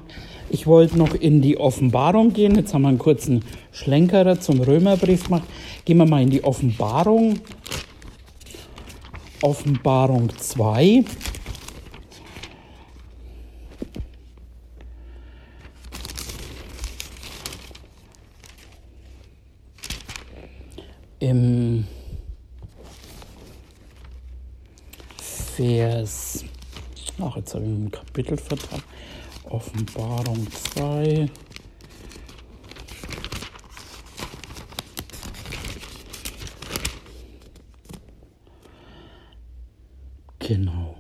Ich 0.54 0.68
wollte 0.68 1.00
noch 1.00 1.16
in 1.16 1.42
die 1.42 1.58
Offenbarung 1.58 2.32
gehen. 2.32 2.54
Jetzt 2.54 2.76
haben 2.76 2.84
wir 2.84 2.90
einen 2.90 3.00
kurzen 3.00 3.44
Schlenkerer 3.72 4.40
zum 4.40 4.62
Römerbrief 4.62 5.24
gemacht. 5.24 5.46
Gehen 5.84 5.98
wir 5.98 6.06
mal 6.06 6.22
in 6.22 6.30
die 6.30 6.44
Offenbarung. 6.44 7.40
Offenbarung 9.42 10.30
2. 10.38 11.06
im 21.20 21.86
Vers, 25.56 26.44
ach, 27.22 27.38
jetzt 27.38 27.56
habe 27.56 27.64
ich 27.64 27.72
ein 27.72 27.92
Kapitel 27.92 28.36
vertan, 28.36 28.84
Offenbarung 29.50 30.48
2. 30.52 31.30
Genau. 40.40 40.96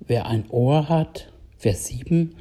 Wer 0.00 0.26
ein 0.26 0.50
Ohr 0.50 0.88
hat, 0.88 1.32
Vers 1.56 1.86
7, 1.86 2.34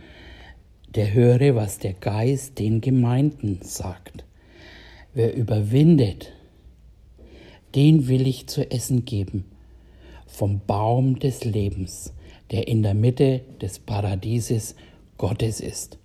der 0.96 1.14
höre, 1.14 1.56
was 1.56 1.78
der 1.78 1.94
Geist 1.94 2.60
den 2.60 2.82
Gemeinden 2.82 3.60
sagt. 3.62 4.26
Wer 5.14 5.36
überwindet, 5.36 6.34
den 7.76 8.08
will 8.08 8.28
ich 8.28 8.48
zu 8.48 8.70
essen 8.72 9.06
geben, 9.06 9.46
vom 10.26 10.62
Baum 10.66 11.20
des 11.20 11.44
Lebens, 11.44 12.14
der 12.52 12.68
in 12.68 12.84
der 12.84 12.94
Mitte 12.94 13.42
des 13.62 13.80
Paradieses 13.80 14.76
Gottes 15.18 15.60
ist. 15.60 15.98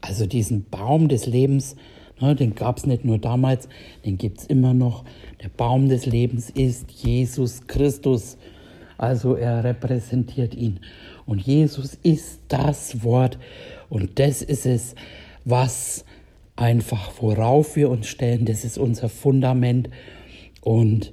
Also 0.00 0.26
diesen 0.26 0.68
Baum 0.68 1.08
des 1.08 1.26
Lebens, 1.26 1.76
Ne, 2.20 2.36
den 2.36 2.54
gab 2.54 2.78
es 2.78 2.86
nicht 2.86 3.04
nur 3.04 3.18
damals, 3.18 3.68
den 4.04 4.18
gibt 4.18 4.38
es 4.38 4.46
immer 4.46 4.72
noch. 4.72 5.04
Der 5.42 5.48
Baum 5.48 5.88
des 5.88 6.06
Lebens 6.06 6.48
ist 6.48 6.90
Jesus 6.92 7.66
Christus. 7.66 8.36
Also 8.96 9.34
er 9.34 9.64
repräsentiert 9.64 10.54
ihn. 10.54 10.78
Und 11.26 11.40
Jesus 11.40 11.98
ist 12.02 12.40
das 12.48 13.02
Wort. 13.02 13.38
Und 13.88 14.20
das 14.20 14.42
ist 14.42 14.64
es, 14.64 14.94
was 15.44 16.04
einfach, 16.54 17.12
worauf 17.20 17.74
wir 17.74 17.90
uns 17.90 18.06
stellen. 18.06 18.44
Das 18.44 18.64
ist 18.64 18.78
unser 18.78 19.08
Fundament. 19.08 19.90
Und 20.60 21.12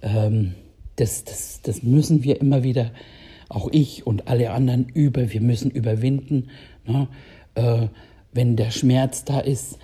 ähm, 0.00 0.54
das, 0.96 1.24
das, 1.24 1.60
das 1.62 1.82
müssen 1.82 2.24
wir 2.24 2.40
immer 2.40 2.62
wieder, 2.62 2.90
auch 3.48 3.68
ich 3.72 4.06
und 4.06 4.28
alle 4.28 4.50
anderen, 4.50 4.88
über. 4.88 5.32
Wir 5.32 5.40
müssen 5.40 5.70
überwinden. 5.70 6.48
Ne? 6.86 7.08
Äh, 7.54 7.88
wenn 8.32 8.56
der 8.56 8.70
Schmerz 8.70 9.24
da 9.24 9.40
ist, 9.40 9.78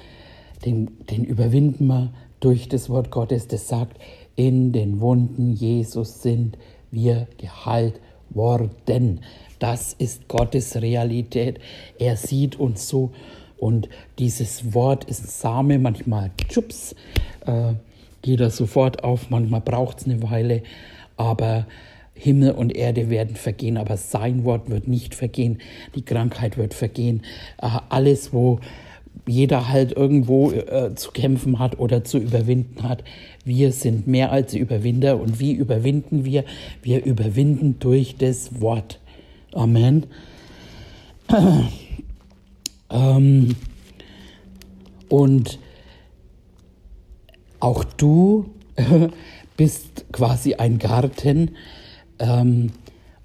den, 0.65 0.91
den 1.11 1.25
überwinden 1.25 1.87
wir 1.87 2.13
durch 2.41 2.69
das 2.69 2.91
Wort 2.91 3.11
Gottes, 3.11 3.49
das 3.49 3.69
sagt, 3.69 3.99
in 4.37 4.73
den 4.73 5.01
Wunden 5.01 5.53
Jesus 5.53 6.23
sind 6.23 6.59
wir 6.91 7.27
geheilt 7.39 8.01
worden. 8.31 9.21
Das 9.59 9.95
ist 9.95 10.29
Gottes 10.29 10.77
Realität. 10.77 11.59
Er 11.99 12.17
sieht 12.17 12.59
uns 12.59 12.89
so. 12.89 13.13
Und 13.57 13.89
dieses 14.19 14.75
Wort 14.75 15.05
ist 15.05 15.41
Same, 15.41 15.79
manchmal 15.79 16.31
tschups, 16.37 16.95
äh, 17.47 17.73
geht 18.21 18.41
er 18.41 18.51
sofort 18.51 19.05
auf, 19.05 19.31
manchmal 19.31 19.61
braucht 19.61 20.01
es 20.01 20.07
eine 20.07 20.23
Weile, 20.23 20.63
aber 21.17 21.67
Himmel 22.15 22.53
und 22.53 22.75
Erde 22.75 23.11
werden 23.11 23.37
vergehen, 23.37 23.77
aber 23.77 23.97
sein 23.97 24.45
Wort 24.45 24.71
wird 24.71 24.89
nicht 24.89 25.15
vergehen, 25.15 25.59
die 25.95 26.03
Krankheit 26.03 26.57
wird 26.57 26.75
vergehen, 26.75 27.23
äh, 27.61 27.69
alles, 27.89 28.33
wo 28.33 28.61
jeder 29.27 29.69
halt 29.69 29.93
irgendwo 29.93 30.51
äh, 30.51 30.95
zu 30.95 31.11
kämpfen 31.11 31.59
hat 31.59 31.79
oder 31.79 32.05
zu 32.05 32.19
überwinden 32.19 32.83
hat. 32.83 33.05
Wir 33.45 33.73
sind 33.73 34.07
mehr 34.07 34.33
als 34.33 34.55
Überwinder 34.55 35.19
und 35.19 35.41
wie 35.41 35.53
überwinden 35.53 36.25
wir? 36.25 36.45
Wir 36.83 37.05
überwinden 37.05 37.79
durch 37.79 38.17
das 38.17 38.61
Wort. 38.61 39.01
Amen. 39.53 40.07
ähm, 42.91 43.57
und 45.09 45.59
auch 47.61 47.85
du 47.85 48.51
bist 49.57 50.05
quasi 50.13 50.55
ein 50.55 50.79
Garten. 50.79 51.53
Ähm, 52.19 52.71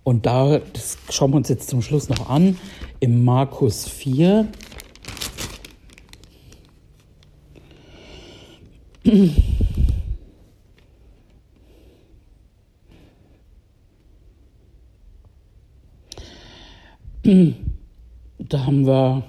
und 0.04 0.26
da, 0.26 0.60
das 0.74 0.98
schauen 1.10 1.32
wir 1.32 1.38
uns 1.38 1.50
jetzt 1.50 1.70
zum 1.70 1.82
Schluss 1.82 2.10
noch 2.10 2.30
an, 2.30 2.58
im 3.00 3.24
Markus 3.24 3.88
4. 3.88 4.48
Da 17.24 18.66
haben 18.66 18.88
wir 18.88 19.24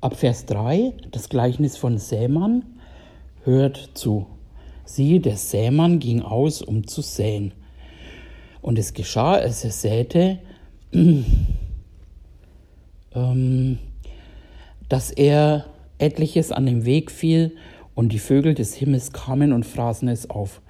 ab 0.00 0.16
Vers 0.16 0.46
3 0.46 0.92
das 1.10 1.28
Gleichnis 1.28 1.76
von 1.76 1.98
Sämann. 1.98 2.64
Hört 3.44 3.90
zu. 3.94 4.26
Siehe, 4.84 5.18
der 5.18 5.36
Sämann 5.36 5.98
ging 5.98 6.22
aus, 6.22 6.62
um 6.62 6.86
zu 6.86 7.00
säen. 7.00 7.52
Und 8.62 8.78
es 8.78 8.94
geschah, 8.94 9.34
als 9.34 9.64
er 9.64 9.72
säte, 9.72 10.38
ähm, 13.14 13.78
dass 14.88 15.10
er 15.10 15.66
etliches 15.98 16.52
an 16.52 16.66
dem 16.66 16.84
Weg 16.84 17.10
fiel 17.10 17.56
und 17.94 18.12
die 18.12 18.18
Vögel 18.18 18.54
des 18.54 18.74
Himmels 18.74 19.12
kamen 19.12 19.52
und 19.52 19.66
fraßen 19.66 20.08
es 20.08 20.30
auf. 20.30 20.62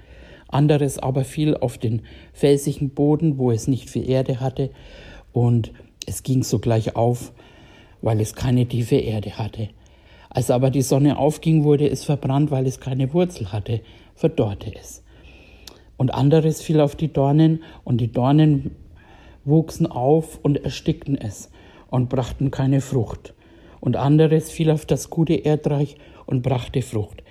Anderes 0.49 0.99
aber 0.99 1.25
fiel 1.25 1.57
auf 1.57 1.79
den 1.79 2.03
felsigen 2.33 2.91
Boden, 2.91 3.39
wo 3.39 3.51
es 3.51 3.69
nicht 3.69 3.89
viel 3.89 4.09
Erde 4.09 4.41
hatte, 4.41 4.71
und 5.33 5.73
es 6.07 6.23
ging 6.23 6.43
sogleich 6.43 6.95
auf, 6.95 7.33
weil 8.03 8.21
es 8.21 8.35
keine 8.35 8.67
tiefe 8.67 8.97
Erde 8.97 9.39
hatte. 9.39 9.71
Als 10.29 10.51
aber 10.51 10.71
die 10.71 10.83
Sonne 10.83 11.19
aufging, 11.19 11.65
wurde 11.65 11.89
es 11.89 12.05
verbrannt, 12.05 12.51
weil 12.51 12.67
es 12.67 12.81
keine 12.81 13.13
Wurzel 13.15 13.53
hatte, 13.53 13.81
verdorrte 14.15 14.75
es. 14.75 15.03
Und 16.03 16.13
anderes 16.13 16.61
fiel 16.61 16.81
auf 16.81 16.97
die 16.97 17.13
Dornen, 17.13 17.63
und 17.85 18.01
die 18.01 18.11
Dornen 18.11 18.75
wuchsen 19.45 19.87
auf 19.87 20.41
und 20.43 20.65
erstickten 20.65 21.17
es 21.17 21.49
und 21.91 22.09
brachten 22.09 22.51
keine 22.51 22.81
Frucht. 22.81 23.35
Und 23.79 23.95
anderes 23.95 24.51
fiel 24.51 24.73
auf 24.73 24.85
das 24.85 25.11
gute 25.11 25.35
Erdreich 25.35 25.95
und 26.27 26.43
brachte 26.43 26.83
Frucht, 26.83 27.23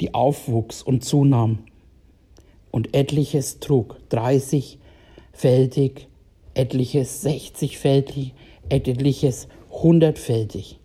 die 0.00 0.14
aufwuchs 0.14 0.82
und 0.82 1.04
zunahm. 1.04 1.60
Und 2.72 2.92
etliches 2.92 3.60
trug, 3.60 3.98
dreißigfältig, 4.08 6.08
etliches 6.54 7.22
sechzigfältig, 7.22 8.34
etliches 8.68 9.46
hundertfältig. 9.70 10.80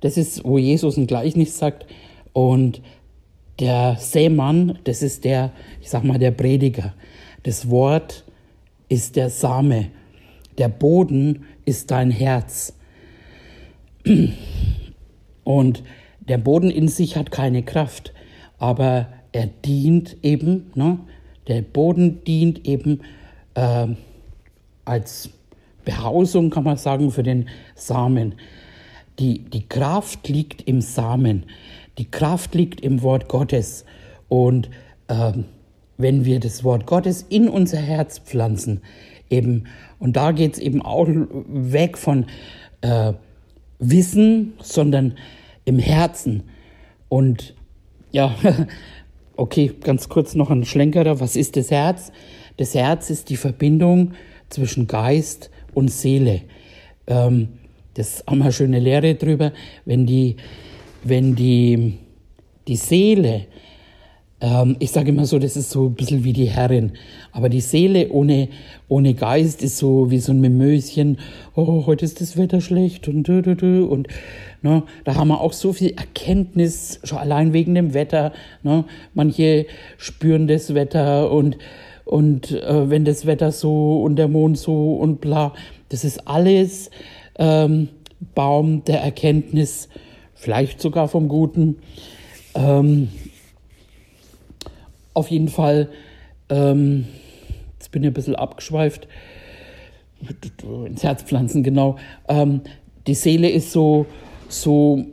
Das 0.00 0.16
ist, 0.16 0.44
wo 0.44 0.58
Jesus 0.58 0.96
ein 0.96 1.06
Gleichnis 1.06 1.56
sagt. 1.56 1.86
Und 2.32 2.82
der 3.60 3.96
Sämann, 3.98 4.78
das 4.84 5.02
ist 5.02 5.24
der, 5.24 5.52
ich 5.80 5.90
sag 5.90 6.04
mal, 6.04 6.18
der 6.18 6.30
Prediger. 6.30 6.94
Das 7.42 7.70
Wort 7.70 8.24
ist 8.88 9.16
der 9.16 9.30
Same. 9.30 9.90
Der 10.58 10.68
Boden 10.68 11.44
ist 11.64 11.90
dein 11.90 12.10
Herz. 12.10 12.72
Und 15.44 15.82
der 16.20 16.38
Boden 16.38 16.70
in 16.70 16.88
sich 16.88 17.16
hat 17.16 17.30
keine 17.30 17.62
Kraft, 17.62 18.12
aber 18.58 19.08
er 19.32 19.46
dient 19.46 20.16
eben, 20.22 20.70
ne? 20.74 20.98
der 21.46 21.62
Boden 21.62 22.22
dient 22.24 22.66
eben 22.66 23.00
äh, 23.54 23.86
als 24.84 25.30
Behausung, 25.84 26.50
kann 26.50 26.64
man 26.64 26.76
sagen, 26.76 27.10
für 27.10 27.22
den 27.22 27.48
Samen. 27.74 28.34
Die, 29.18 29.40
die 29.40 29.68
Kraft 29.68 30.28
liegt 30.28 30.68
im 30.68 30.80
Samen, 30.80 31.46
die 31.98 32.10
Kraft 32.10 32.54
liegt 32.54 32.80
im 32.80 33.02
Wort 33.02 33.28
Gottes. 33.28 33.84
Und 34.28 34.70
äh, 35.08 35.32
wenn 35.96 36.24
wir 36.24 36.38
das 36.38 36.62
Wort 36.62 36.86
Gottes 36.86 37.26
in 37.28 37.48
unser 37.48 37.78
Herz 37.78 38.20
pflanzen, 38.20 38.80
eben, 39.28 39.64
und 39.98 40.16
da 40.16 40.32
geht 40.32 40.54
es 40.54 40.58
eben 40.60 40.82
auch 40.82 41.08
weg 41.08 41.98
von 41.98 42.26
äh, 42.82 43.12
Wissen, 43.80 44.54
sondern 44.60 45.14
im 45.64 45.78
Herzen. 45.78 46.44
Und 47.08 47.54
ja, 48.12 48.34
okay, 49.36 49.72
ganz 49.82 50.08
kurz 50.08 50.34
noch 50.34 50.50
ein 50.50 50.64
Schlenkerer. 50.64 51.20
Was 51.20 51.36
ist 51.36 51.56
das 51.56 51.70
Herz? 51.70 52.12
Das 52.56 52.74
Herz 52.74 53.10
ist 53.10 53.28
die 53.28 53.36
Verbindung 53.36 54.12
zwischen 54.48 54.86
Geist 54.86 55.50
und 55.74 55.90
Seele. 55.90 56.42
Ähm, 57.06 57.57
das 57.98 58.24
haben 58.26 58.38
wir 58.38 58.44
eine 58.44 58.52
schöne 58.52 58.78
Lehre 58.78 59.14
drüber. 59.14 59.52
Wenn 59.84 60.06
die, 60.06 60.36
wenn 61.04 61.34
die, 61.34 61.98
die 62.66 62.76
Seele 62.76 63.46
ähm, 64.40 64.76
ich 64.78 64.92
sage 64.92 65.08
immer 65.08 65.26
so, 65.26 65.38
das 65.38 65.56
ist 65.56 65.70
so 65.70 65.86
ein 65.86 65.94
bisschen 65.94 66.22
wie 66.22 66.32
die 66.32 66.46
Herrin. 66.46 66.92
Aber 67.32 67.48
die 67.48 67.60
Seele 67.60 68.10
ohne, 68.10 68.48
ohne 68.88 69.14
Geist 69.14 69.62
ist 69.62 69.78
so 69.78 70.10
wie 70.10 70.18
so 70.18 70.32
ein 70.32 70.40
Mimöschen. 70.40 71.18
Oh, 71.56 71.86
heute 71.86 72.04
ist 72.04 72.20
das 72.20 72.36
Wetter 72.36 72.60
schlecht 72.60 73.08
und 73.08 73.24
du, 73.24 73.42
du, 73.42 73.56
du. 73.56 73.86
Und 73.86 74.08
ne, 74.62 74.84
da 75.04 75.16
haben 75.16 75.28
wir 75.28 75.40
auch 75.40 75.52
so 75.52 75.72
viel 75.72 75.90
Erkenntnis, 75.90 77.00
schon 77.02 77.18
allein 77.18 77.52
wegen 77.52 77.74
dem 77.74 77.94
Wetter. 77.94 78.32
Ne. 78.62 78.84
Manche 79.12 79.66
spüren 79.96 80.46
das 80.46 80.72
Wetter 80.72 81.32
und, 81.32 81.58
und 82.04 82.52
äh, 82.52 82.88
wenn 82.88 83.04
das 83.04 83.26
Wetter 83.26 83.50
so 83.50 84.02
und 84.02 84.16
der 84.16 84.28
Mond 84.28 84.56
so 84.56 84.94
und 84.94 85.20
bla. 85.20 85.52
Das 85.88 86.04
ist 86.04 86.28
alles 86.28 86.90
ähm, 87.38 87.88
Baum 88.34 88.84
der 88.84 89.00
Erkenntnis, 89.00 89.88
vielleicht 90.34 90.80
sogar 90.80 91.08
vom 91.08 91.28
Guten. 91.28 91.76
Ähm, 92.54 93.08
auf 95.14 95.30
jeden 95.30 95.48
Fall, 95.48 95.88
ähm, 96.48 97.06
jetzt 97.78 97.90
bin 97.90 98.02
ich 98.02 98.10
ein 98.10 98.14
bisschen 98.14 98.36
abgeschweift, 98.36 99.08
ins 100.86 101.02
Herz 101.02 101.22
pflanzen, 101.22 101.62
genau. 101.62 101.96
Ähm, 102.28 102.62
die 103.06 103.14
Seele 103.14 103.48
ist 103.48 103.72
so, 103.72 104.06
so 104.48 105.04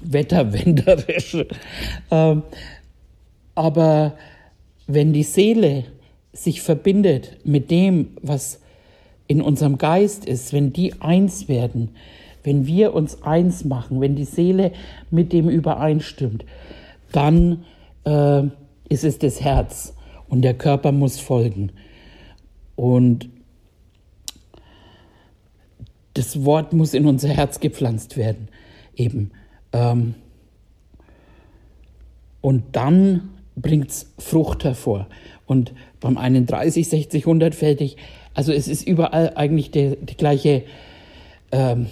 wetterwenderisch. 0.00 1.36
ähm, 2.10 2.42
aber 3.54 4.16
wenn 4.86 5.12
die 5.12 5.22
Seele 5.22 5.84
sich 6.32 6.62
verbindet 6.62 7.38
mit 7.44 7.70
dem, 7.70 8.10
was 8.22 8.60
in 9.28 9.40
unserem 9.40 9.78
Geist 9.78 10.24
ist, 10.24 10.52
wenn 10.52 10.72
die 10.72 11.00
eins 11.00 11.48
werden, 11.48 11.90
wenn 12.42 12.66
wir 12.66 12.94
uns 12.94 13.22
eins 13.22 13.64
machen, 13.64 14.00
wenn 14.00 14.16
die 14.16 14.24
Seele 14.24 14.72
mit 15.10 15.32
dem 15.32 15.48
übereinstimmt, 15.48 16.44
dann 17.12 17.64
äh, 18.04 18.42
ist 18.88 19.04
es 19.04 19.18
das 19.18 19.40
Herz 19.40 19.94
und 20.28 20.42
der 20.42 20.54
Körper 20.54 20.92
muss 20.92 21.20
folgen. 21.20 21.72
Und 22.74 23.28
das 26.14 26.44
Wort 26.44 26.72
muss 26.72 26.94
in 26.94 27.06
unser 27.06 27.28
Herz 27.28 27.60
gepflanzt 27.60 28.16
werden, 28.16 28.48
eben. 28.96 29.30
Ähm, 29.72 30.14
und 32.40 32.64
dann 32.72 33.30
bringt 33.56 33.90
es 33.90 34.12
Frucht 34.18 34.64
hervor. 34.64 35.06
Und 35.46 35.72
beim 36.00 36.16
einen 36.16 36.46
30, 36.46 36.88
60, 36.88 37.24
100-fältig, 37.24 37.96
also 38.38 38.52
es 38.52 38.68
ist 38.68 38.86
überall 38.86 39.32
eigentlich 39.34 39.72
die, 39.72 39.96
die 40.00 40.16
gleiche 40.16 40.62
ähm, 41.50 41.86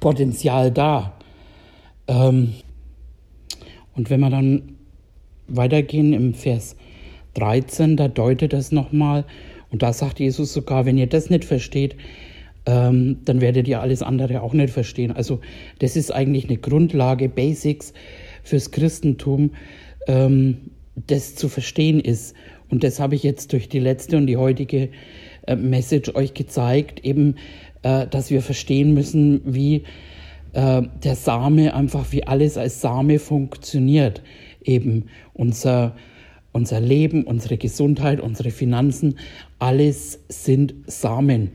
Potenzial 0.00 0.72
da. 0.72 1.16
Ähm, 2.08 2.54
und 3.94 4.10
wenn 4.10 4.18
wir 4.18 4.30
dann 4.30 4.78
weitergehen 5.46 6.12
im 6.12 6.34
Vers 6.34 6.74
13, 7.34 7.96
da 7.96 8.08
deutet 8.08 8.52
das 8.52 8.72
nochmal. 8.72 9.26
Und 9.70 9.84
da 9.84 9.92
sagt 9.92 10.18
Jesus 10.18 10.52
sogar, 10.52 10.86
wenn 10.86 10.98
ihr 10.98 11.06
das 11.06 11.30
nicht 11.30 11.44
versteht, 11.44 11.94
ähm, 12.66 13.18
dann 13.24 13.40
werdet 13.40 13.68
ihr 13.68 13.80
alles 13.80 14.02
andere 14.02 14.42
auch 14.42 14.54
nicht 14.54 14.70
verstehen. 14.70 15.12
Also 15.12 15.38
das 15.78 15.94
ist 15.94 16.12
eigentlich 16.12 16.46
eine 16.48 16.56
Grundlage, 16.56 17.28
Basics 17.28 17.92
fürs 18.42 18.72
Christentum, 18.72 19.52
ähm, 20.08 20.72
das 20.96 21.36
zu 21.36 21.48
verstehen 21.48 22.00
ist. 22.00 22.34
Und 22.70 22.82
das 22.82 22.98
habe 22.98 23.14
ich 23.14 23.22
jetzt 23.22 23.52
durch 23.52 23.68
die 23.68 23.78
letzte 23.78 24.16
und 24.16 24.26
die 24.26 24.36
heutige 24.36 24.88
äh, 25.46 25.56
Message 25.56 26.14
euch 26.14 26.34
gezeigt, 26.34 27.04
eben, 27.04 27.36
äh, 27.82 28.06
dass 28.06 28.30
wir 28.30 28.42
verstehen 28.42 28.94
müssen, 28.94 29.40
wie 29.44 29.84
äh, 30.52 30.82
der 31.04 31.16
Same 31.16 31.74
einfach, 31.74 32.12
wie 32.12 32.26
alles 32.26 32.56
als 32.56 32.80
Same 32.80 33.18
funktioniert. 33.18 34.22
Eben 34.64 35.06
unser, 35.34 35.96
unser 36.52 36.80
Leben, 36.80 37.24
unsere 37.24 37.56
Gesundheit, 37.56 38.20
unsere 38.20 38.50
Finanzen, 38.50 39.18
alles 39.58 40.20
sind 40.28 40.74
Samen 40.86 41.52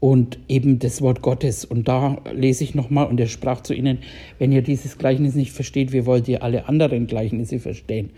und 0.00 0.38
eben 0.48 0.78
das 0.78 1.02
Wort 1.02 1.22
Gottes. 1.22 1.64
Und 1.64 1.88
da 1.88 2.18
lese 2.32 2.62
ich 2.62 2.74
nochmal, 2.74 3.06
und 3.06 3.18
er 3.18 3.26
sprach 3.26 3.62
zu 3.62 3.74
ihnen, 3.74 3.98
wenn 4.38 4.52
ihr 4.52 4.62
dieses 4.62 4.98
Gleichnis 4.98 5.34
nicht 5.34 5.52
versteht, 5.52 5.92
wie 5.92 6.06
wollt 6.06 6.28
ihr 6.28 6.42
alle 6.42 6.68
anderen 6.68 7.06
Gleichnisse 7.06 7.58
verstehen? 7.58 8.10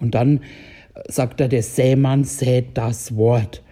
Und 0.00 0.14
dann 0.14 0.40
sagt 1.06 1.40
er, 1.40 1.48
der 1.48 1.62
Sämann 1.62 2.24
sät 2.24 2.66
das 2.74 3.16
Wort, 3.16 3.62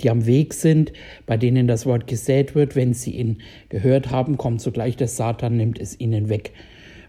die 0.00 0.10
am 0.10 0.26
Weg 0.26 0.54
sind, 0.54 0.92
bei 1.26 1.36
denen 1.36 1.66
das 1.66 1.86
Wort 1.86 2.06
gesät 2.06 2.54
wird. 2.54 2.76
Wenn 2.76 2.94
sie 2.94 3.12
ihn 3.12 3.38
gehört 3.68 4.10
haben, 4.10 4.36
kommt 4.36 4.60
sogleich 4.60 4.96
der 4.96 5.08
Satan, 5.08 5.56
nimmt 5.56 5.78
es 5.78 5.98
ihnen 5.98 6.28
weg, 6.28 6.52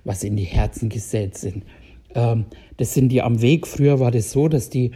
was 0.03 0.23
in 0.23 0.35
die 0.35 0.43
Herzen 0.43 0.89
gesät 0.89 1.37
sind. 1.37 1.63
Ähm, 2.15 2.45
das 2.77 2.93
sind 2.93 3.09
die 3.09 3.21
am 3.21 3.41
Weg. 3.41 3.67
Früher 3.67 3.99
war 3.99 4.11
das 4.11 4.31
so, 4.31 4.47
dass 4.47 4.69
die 4.69 4.91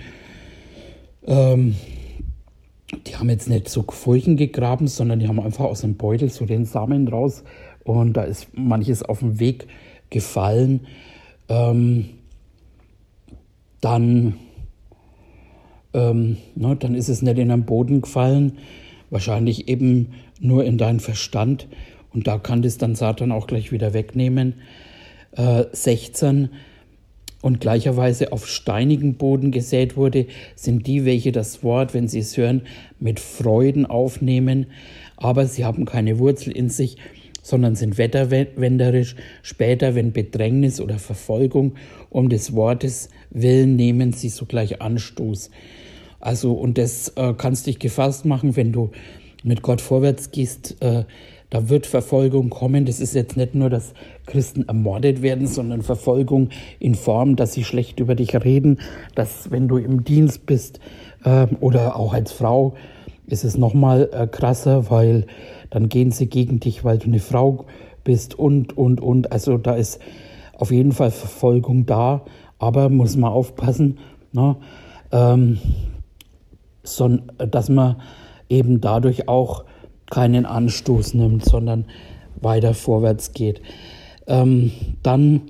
ähm, 1.25 1.75
die 3.07 3.15
haben 3.15 3.29
jetzt 3.29 3.49
nicht 3.49 3.69
so 3.69 3.83
Furchen 3.89 4.37
gegraben, 4.37 4.87
sondern 4.87 5.19
die 5.19 5.27
haben 5.27 5.39
einfach 5.39 5.65
aus 5.65 5.81
dem 5.81 5.95
Beutel 5.95 6.29
so 6.29 6.45
den 6.45 6.65
Samen 6.65 7.07
raus 7.07 7.43
und 7.83 8.13
da 8.13 8.23
ist 8.23 8.47
manches 8.53 9.03
auf 9.03 9.19
dem 9.19 9.39
Weg 9.39 9.67
gefallen. 10.09 10.81
Ähm, 11.49 12.09
dann, 13.81 14.35
ähm, 15.93 16.37
ne, 16.55 16.75
dann 16.75 16.95
ist 16.95 17.09
es 17.09 17.21
nicht 17.21 17.37
in 17.37 17.49
den 17.49 17.65
Boden 17.65 18.01
gefallen, 18.01 18.53
wahrscheinlich 19.09 19.67
eben 19.67 20.13
nur 20.39 20.63
in 20.65 20.77
deinen 20.77 20.99
Verstand. 20.99 21.67
Und 22.13 22.27
da 22.27 22.37
kann 22.37 22.61
das 22.61 22.77
dann 22.77 22.95
Satan 22.95 23.31
auch 23.31 23.47
gleich 23.47 23.71
wieder 23.71 23.93
wegnehmen. 23.93 24.55
Äh, 25.31 25.65
16 25.71 26.49
und 27.41 27.59
gleicherweise 27.59 28.31
auf 28.31 28.47
steinigen 28.47 29.15
Boden 29.15 29.51
gesät 29.51 29.97
wurde, 29.97 30.27
sind 30.55 30.87
die, 30.87 31.05
welche 31.05 31.31
das 31.33 31.61
Wort, 31.61 31.93
wenn 31.93 32.07
sie 32.07 32.19
es 32.19 32.37
hören, 32.37 32.61
mit 32.99 33.19
Freuden 33.19 33.85
aufnehmen, 33.85 34.67
aber 35.17 35.45
sie 35.45 35.65
haben 35.65 35.83
keine 35.83 36.19
Wurzel 36.19 36.55
in 36.55 36.69
sich, 36.69 36.97
sondern 37.43 37.75
sind 37.75 37.99
wetterwenderisch. 37.99 39.15
Später, 39.43 39.93
wenn 39.93 40.11
Bedrängnis 40.11 40.81
oder 40.81 40.97
Verfolgung 40.97 41.75
um 42.09 42.29
des 42.29 42.55
Wortes 42.55 43.09
willen, 43.29 43.75
nehmen 43.75 44.13
sie 44.13 44.29
sogleich 44.29 44.81
Anstoß. 44.81 45.51
Also, 46.19 46.53
und 46.53 46.79
das 46.79 47.09
äh, 47.09 47.33
kannst 47.37 47.67
dich 47.67 47.77
gefasst 47.77 48.25
machen, 48.25 48.55
wenn 48.55 48.71
du 48.71 48.89
mit 49.43 49.61
Gott 49.61 49.81
vorwärts 49.81 50.31
gehst, 50.31 50.77
äh, 50.81 51.03
da 51.49 51.69
wird 51.69 51.85
Verfolgung 51.85 52.49
kommen. 52.49 52.85
Das 52.85 52.99
ist 52.99 53.13
jetzt 53.13 53.37
nicht 53.37 53.53
nur, 53.53 53.69
dass 53.69 53.93
Christen 54.25 54.67
ermordet 54.67 55.21
werden, 55.21 55.45
sondern 55.45 55.83
Verfolgung 55.83 56.49
in 56.79 56.95
Form, 56.95 57.35
dass 57.35 57.53
sie 57.53 57.63
schlecht 57.63 57.99
über 57.99 58.15
dich 58.15 58.33
reden, 58.43 58.79
dass 59.13 59.51
wenn 59.51 59.67
du 59.67 59.77
im 59.77 60.03
Dienst 60.03 60.47
bist 60.47 60.79
äh, 61.23 61.45
oder 61.59 61.95
auch 61.95 62.13
als 62.13 62.31
Frau, 62.31 62.73
ist 63.27 63.43
es 63.43 63.57
nochmal 63.57 64.09
äh, 64.11 64.25
krasser, 64.27 64.89
weil 64.89 65.27
dann 65.73 65.89
gehen 65.89 66.11
sie 66.11 66.27
gegen 66.27 66.59
dich, 66.59 66.83
weil 66.83 66.99
du 66.99 67.05
eine 67.05 67.17
Frau 67.17 67.65
bist 68.03 68.37
und, 68.37 68.77
und, 68.77 69.01
und. 69.01 69.31
Also 69.31 69.57
da 69.57 69.73
ist 69.73 69.99
auf 70.53 70.69
jeden 70.69 70.91
Fall 70.91 71.09
Verfolgung 71.09 71.87
da, 71.87 72.25
aber 72.59 72.89
muss 72.89 73.17
man 73.17 73.31
aufpassen, 73.31 73.97
ne? 74.33 74.55
ähm, 75.11 75.57
so, 76.83 77.17
dass 77.37 77.69
man 77.69 77.95
eben 78.49 78.81
dadurch 78.81 79.27
auch 79.27 79.63
keinen 80.11 80.45
Anstoß 80.45 81.15
nimmt, 81.15 81.43
sondern 81.43 81.85
weiter 82.39 82.75
vorwärts 82.75 83.31
geht. 83.31 83.59
Ähm, 84.27 84.71
dann 85.01 85.41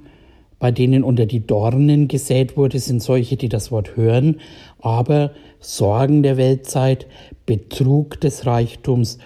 bei 0.58 0.72
denen 0.72 1.04
unter 1.04 1.26
die 1.26 1.46
Dornen 1.46 2.08
gesät 2.08 2.56
wurde, 2.56 2.80
sind 2.80 3.04
solche, 3.04 3.36
die 3.36 3.50
das 3.50 3.74
Wort 3.74 3.98
hören, 3.98 4.38
aber 4.80 5.32
Sorgen 5.60 6.24
der 6.24 6.38
Weltzeit, 6.38 7.08
Betrug 7.46 8.22
des 8.22 8.46
Reichtums 8.46 9.18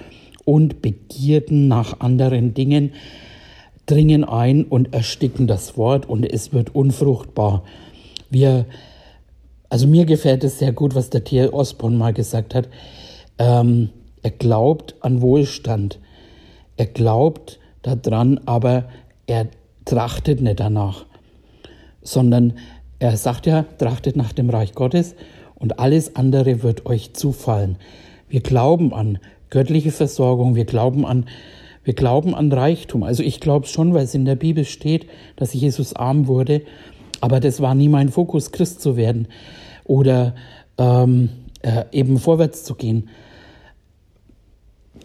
und 0.48 0.82
Begierden 0.82 1.68
nach 1.68 2.00
anderen 2.00 2.54
Dingen 2.54 2.94
dringen 3.86 4.24
ein 4.24 4.64
und 4.64 4.94
ersticken 4.94 5.46
das 5.46 5.76
Wort 5.76 6.08
und 6.08 6.24
es 6.24 6.54
wird 6.54 6.74
unfruchtbar. 6.74 7.66
Wir, 8.30 8.66
also 9.68 9.88
mir 9.88 10.06
gefällt 10.06 10.46
es 10.46 10.58
sehr 10.58 10.72
gut, 10.72 10.96
was 10.96 11.10
der 11.10 11.26
T.L. 11.26 11.50
Osborne 11.50 11.98
mal 11.98 12.14
gesagt 12.14 12.56
hat. 12.56 12.70
Ähm, 13.38 13.90
er 14.24 14.32
glaubt 14.32 14.96
an 15.02 15.22
Wohlstand. 15.22 16.00
Er 16.78 16.86
glaubt 16.86 17.60
daran, 17.82 18.40
aber 18.46 18.86
er 19.26 19.48
trachtet 19.84 20.40
nicht 20.40 20.62
danach, 20.62 21.06
sondern 22.02 22.54
er 23.00 23.18
sagt 23.18 23.48
ja, 23.48 23.64
trachtet 23.80 24.16
nach 24.16 24.32
dem 24.32 24.50
Reich 24.50 24.74
Gottes 24.76 25.14
und 25.56 25.78
alles 25.78 26.16
andere 26.16 26.64
wird 26.64 26.86
euch 26.86 27.14
zufallen. 27.14 27.76
Wir 28.30 28.40
glauben 28.40 28.94
an 28.94 29.20
göttliche 29.50 29.92
Versorgung, 29.92 30.56
wir 30.56 30.66
glauben 30.66 31.06
an, 31.06 31.26
wir 31.84 31.94
glauben 31.94 32.36
an 32.36 32.52
Reichtum. 32.52 33.04
Also 33.04 33.24
ich 33.24 33.40
glaube 33.40 33.68
schon, 33.68 33.94
weil 33.94 34.04
es 34.04 34.14
in 34.14 34.26
der 34.26 34.36
Bibel 34.36 34.66
steht, 34.66 35.08
dass 35.36 35.54
Jesus 35.54 35.94
arm 35.94 36.28
wurde, 36.28 36.62
aber 37.22 37.40
das 37.40 37.62
war 37.62 37.76
nie 37.76 37.90
mein 37.90 38.10
Fokus, 38.10 38.52
Christ 38.52 38.82
zu 38.82 38.98
werden 38.98 39.28
oder 39.86 40.36
ähm, 40.78 41.30
äh, 41.62 41.86
eben 41.92 42.20
vorwärts 42.20 42.64
zu 42.64 42.76
gehen. 42.76 43.10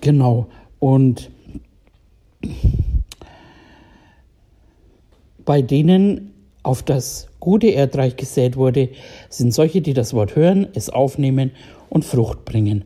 Genau. 0.01 0.49
Und 0.79 1.31
bei 5.45 5.63
denen 5.63 6.33
auf 6.63 6.83
das 6.83 7.29
gute 7.41 7.69
Erdreich 7.69 8.17
gesät 8.17 8.57
wurde, 8.57 8.91
sind 9.29 9.53
solche, 9.53 9.81
die 9.81 9.95
das 9.95 10.15
Wort 10.15 10.37
hören, 10.37 10.67
es 10.75 10.91
aufnehmen 10.91 11.51
und 11.89 12.05
Frucht 12.05 12.45
bringen. 12.45 12.85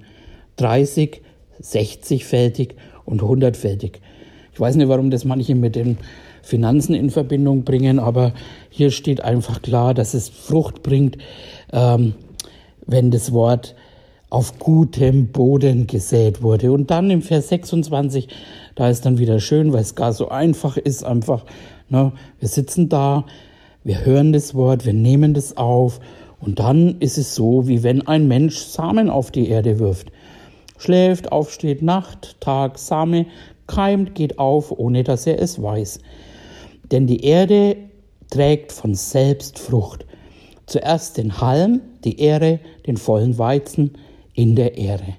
30, 0.57 1.23
60-fältig 1.63 2.75
und 3.05 3.23
100-fältig. 3.23 4.01
Ich 4.53 4.61
weiß 4.61 4.77
nicht, 4.77 4.89
warum 4.89 5.11
das 5.11 5.25
manche 5.25 5.55
mit 5.55 5.77
den 5.77 5.99
Finanzen 6.43 6.95
in 6.95 7.11
Verbindung 7.11 7.65
bringen, 7.65 7.99
aber 7.99 8.33
hier 8.71 8.91
steht 8.91 9.21
einfach 9.21 9.63
klar, 9.63 9.95
dass 9.95 10.15
es 10.15 10.29
Frucht 10.29 10.83
bringt, 10.83 11.19
ähm, 11.73 12.15
wenn 12.87 13.11
das 13.11 13.33
Wort 13.33 13.75
auf 14.31 14.59
gutem 14.59 15.29
Boden 15.29 15.87
gesät 15.87 16.43
wurde. 16.43 16.73
Und 16.73 16.91
dann 16.91 17.11
im 17.11 17.23
Vers 17.23 17.49
26, 17.49 18.29
da 18.75 18.89
ist 18.89 19.07
dann 19.07 19.19
wieder 19.19 19.41
schön, 19.41 19.73
weil 19.73 19.83
es 19.83 19.95
gar 19.95 20.13
so 20.13 20.29
einfach 20.29 20.77
ist, 20.77 21.05
einfach, 21.05 21.45
ne, 21.89 22.13
wir 22.39 22.49
sitzen 22.49 22.89
da, 22.89 23.25
wir 23.85 24.05
hören 24.05 24.33
das 24.33 24.55
Wort, 24.55 24.85
wir 24.85 24.95
nehmen 24.95 25.35
das 25.35 25.57
auf 25.57 26.01
und 26.41 26.59
dann 26.59 26.97
ist 27.01 27.19
es 27.19 27.35
so, 27.35 27.69
wie 27.69 27.83
wenn 27.83 28.07
ein 28.07 28.27
Mensch 28.27 28.57
Samen 28.57 29.11
auf 29.11 29.31
die 29.31 29.49
Erde 29.49 29.79
wirft. 29.79 30.11
Schläft, 30.79 31.33
aufsteht, 31.33 31.83
Nacht, 31.83 32.41
Tag, 32.41 32.79
Same, 32.79 33.27
keimt, 33.67 34.15
geht 34.15 34.39
auf, 34.39 34.71
ohne 34.71 35.05
dass 35.05 35.27
er 35.27 35.41
es 35.41 35.61
weiß. 35.61 36.01
Denn 36.91 37.07
die 37.07 37.25
Erde 37.25 37.77
trägt 38.31 38.73
von 38.73 38.95
selbst 38.95 39.59
Frucht. 39.59 40.07
Zuerst 40.67 41.17
den 41.17 41.41
Halm, 41.41 41.81
die 42.05 42.21
Ähre, 42.21 42.61
den 42.87 42.97
vollen 42.97 43.39
Weizen, 43.39 43.93
in 44.35 44.57
der 44.57 44.77
Ehre. 44.77 45.17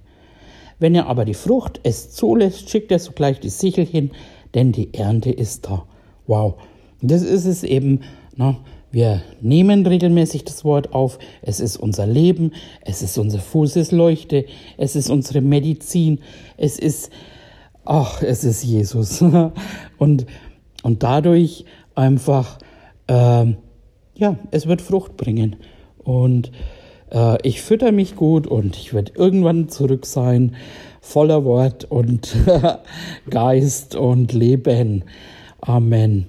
Wenn 0.79 0.93
er 0.93 1.07
aber 1.07 1.25
die 1.25 1.33
Frucht 1.33 1.79
es 1.83 2.11
zulässt, 2.11 2.69
schickt 2.69 2.91
er 2.91 2.99
sogleich 2.99 3.39
die 3.39 3.49
Sichel 3.49 3.85
hin, 3.85 4.11
denn 4.53 4.71
die 4.71 4.93
Ernte 4.93 5.31
ist 5.31 5.65
da. 5.65 5.85
Wow. 6.27 6.55
Das 7.01 7.21
ist 7.23 7.45
es 7.45 7.63
eben. 7.63 8.01
Ne? 8.35 8.57
Wir 8.91 9.21
nehmen 9.41 9.85
regelmäßig 9.85 10.45
das 10.45 10.63
Wort 10.63 10.93
auf. 10.93 11.19
Es 11.41 11.59
ist 11.59 11.77
unser 11.77 12.07
Leben. 12.07 12.53
Es 12.81 13.01
ist 13.01 13.17
unser 13.17 13.39
Fußesleuchte. 13.39 14.45
Es 14.77 14.95
ist 14.95 15.09
unsere 15.09 15.41
Medizin. 15.41 16.19
Es 16.57 16.79
ist 16.79 17.11
ach, 17.87 18.21
es 18.21 18.43
ist 18.43 18.63
Jesus. 18.63 19.21
und, 19.97 20.25
und 20.83 21.03
dadurch 21.03 21.65
einfach, 21.95 22.59
äh, 23.07 23.45
ja, 24.15 24.37
es 24.51 24.67
wird 24.67 24.81
Frucht 24.81 25.17
bringen. 25.17 25.55
Und 26.03 26.51
äh, 27.11 27.37
ich 27.47 27.61
fütter 27.61 27.91
mich 27.91 28.15
gut 28.15 28.45
und 28.45 28.75
ich 28.75 28.93
werde 28.93 29.13
irgendwann 29.15 29.69
zurück 29.69 30.05
sein, 30.05 30.55
voller 31.01 31.45
Wort 31.45 31.85
und 31.85 32.35
Geist 33.29 33.95
und 33.95 34.33
Leben. 34.33 35.05
Amen. 35.61 36.27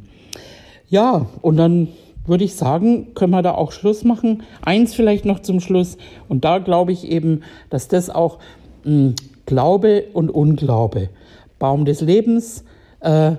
Ja, 0.88 1.26
und 1.42 1.56
dann 1.56 1.88
würde 2.28 2.44
ich 2.44 2.54
sagen, 2.54 3.14
können 3.14 3.32
wir 3.32 3.42
da 3.42 3.52
auch 3.52 3.72
Schluss 3.72 4.04
machen. 4.04 4.42
Eins 4.62 4.94
vielleicht 4.94 5.24
noch 5.24 5.40
zum 5.40 5.60
Schluss. 5.60 5.96
Und 6.28 6.44
da 6.44 6.58
glaube 6.58 6.92
ich 6.92 7.08
eben, 7.08 7.42
dass 7.70 7.88
das 7.88 8.10
auch 8.10 8.38
mh, 8.84 8.92
hm, 8.92 9.14
Glaube 9.46 10.04
und 10.12 10.30
Unglaube, 10.30 11.08
Baum 11.58 11.86
des 11.86 12.02
Lebens 12.02 12.64
äh, 13.00 13.32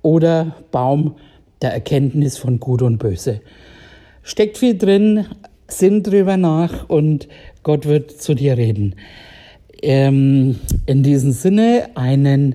oder 0.00 0.54
Baum 0.70 1.16
der 1.60 1.72
Erkenntnis 1.72 2.38
von 2.38 2.60
Gut 2.60 2.82
und 2.82 2.98
Böse. 2.98 3.40
Steckt 4.22 4.58
viel 4.58 4.78
drin, 4.78 5.26
sinn 5.66 6.02
drüber 6.02 6.36
nach 6.36 6.88
und 6.88 7.26
Gott 7.62 7.86
wird 7.86 8.10
zu 8.12 8.34
dir 8.34 8.56
reden. 8.56 8.94
Ähm, 9.82 10.60
in 10.86 11.02
diesem 11.02 11.32
Sinne 11.32 11.88
einen 11.94 12.54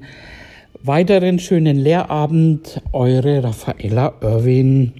weiteren 0.82 1.40
schönen 1.40 1.78
Lehrabend, 1.78 2.82
eure 2.94 3.44
Raffaella 3.44 4.14
Irwin. 4.22 4.94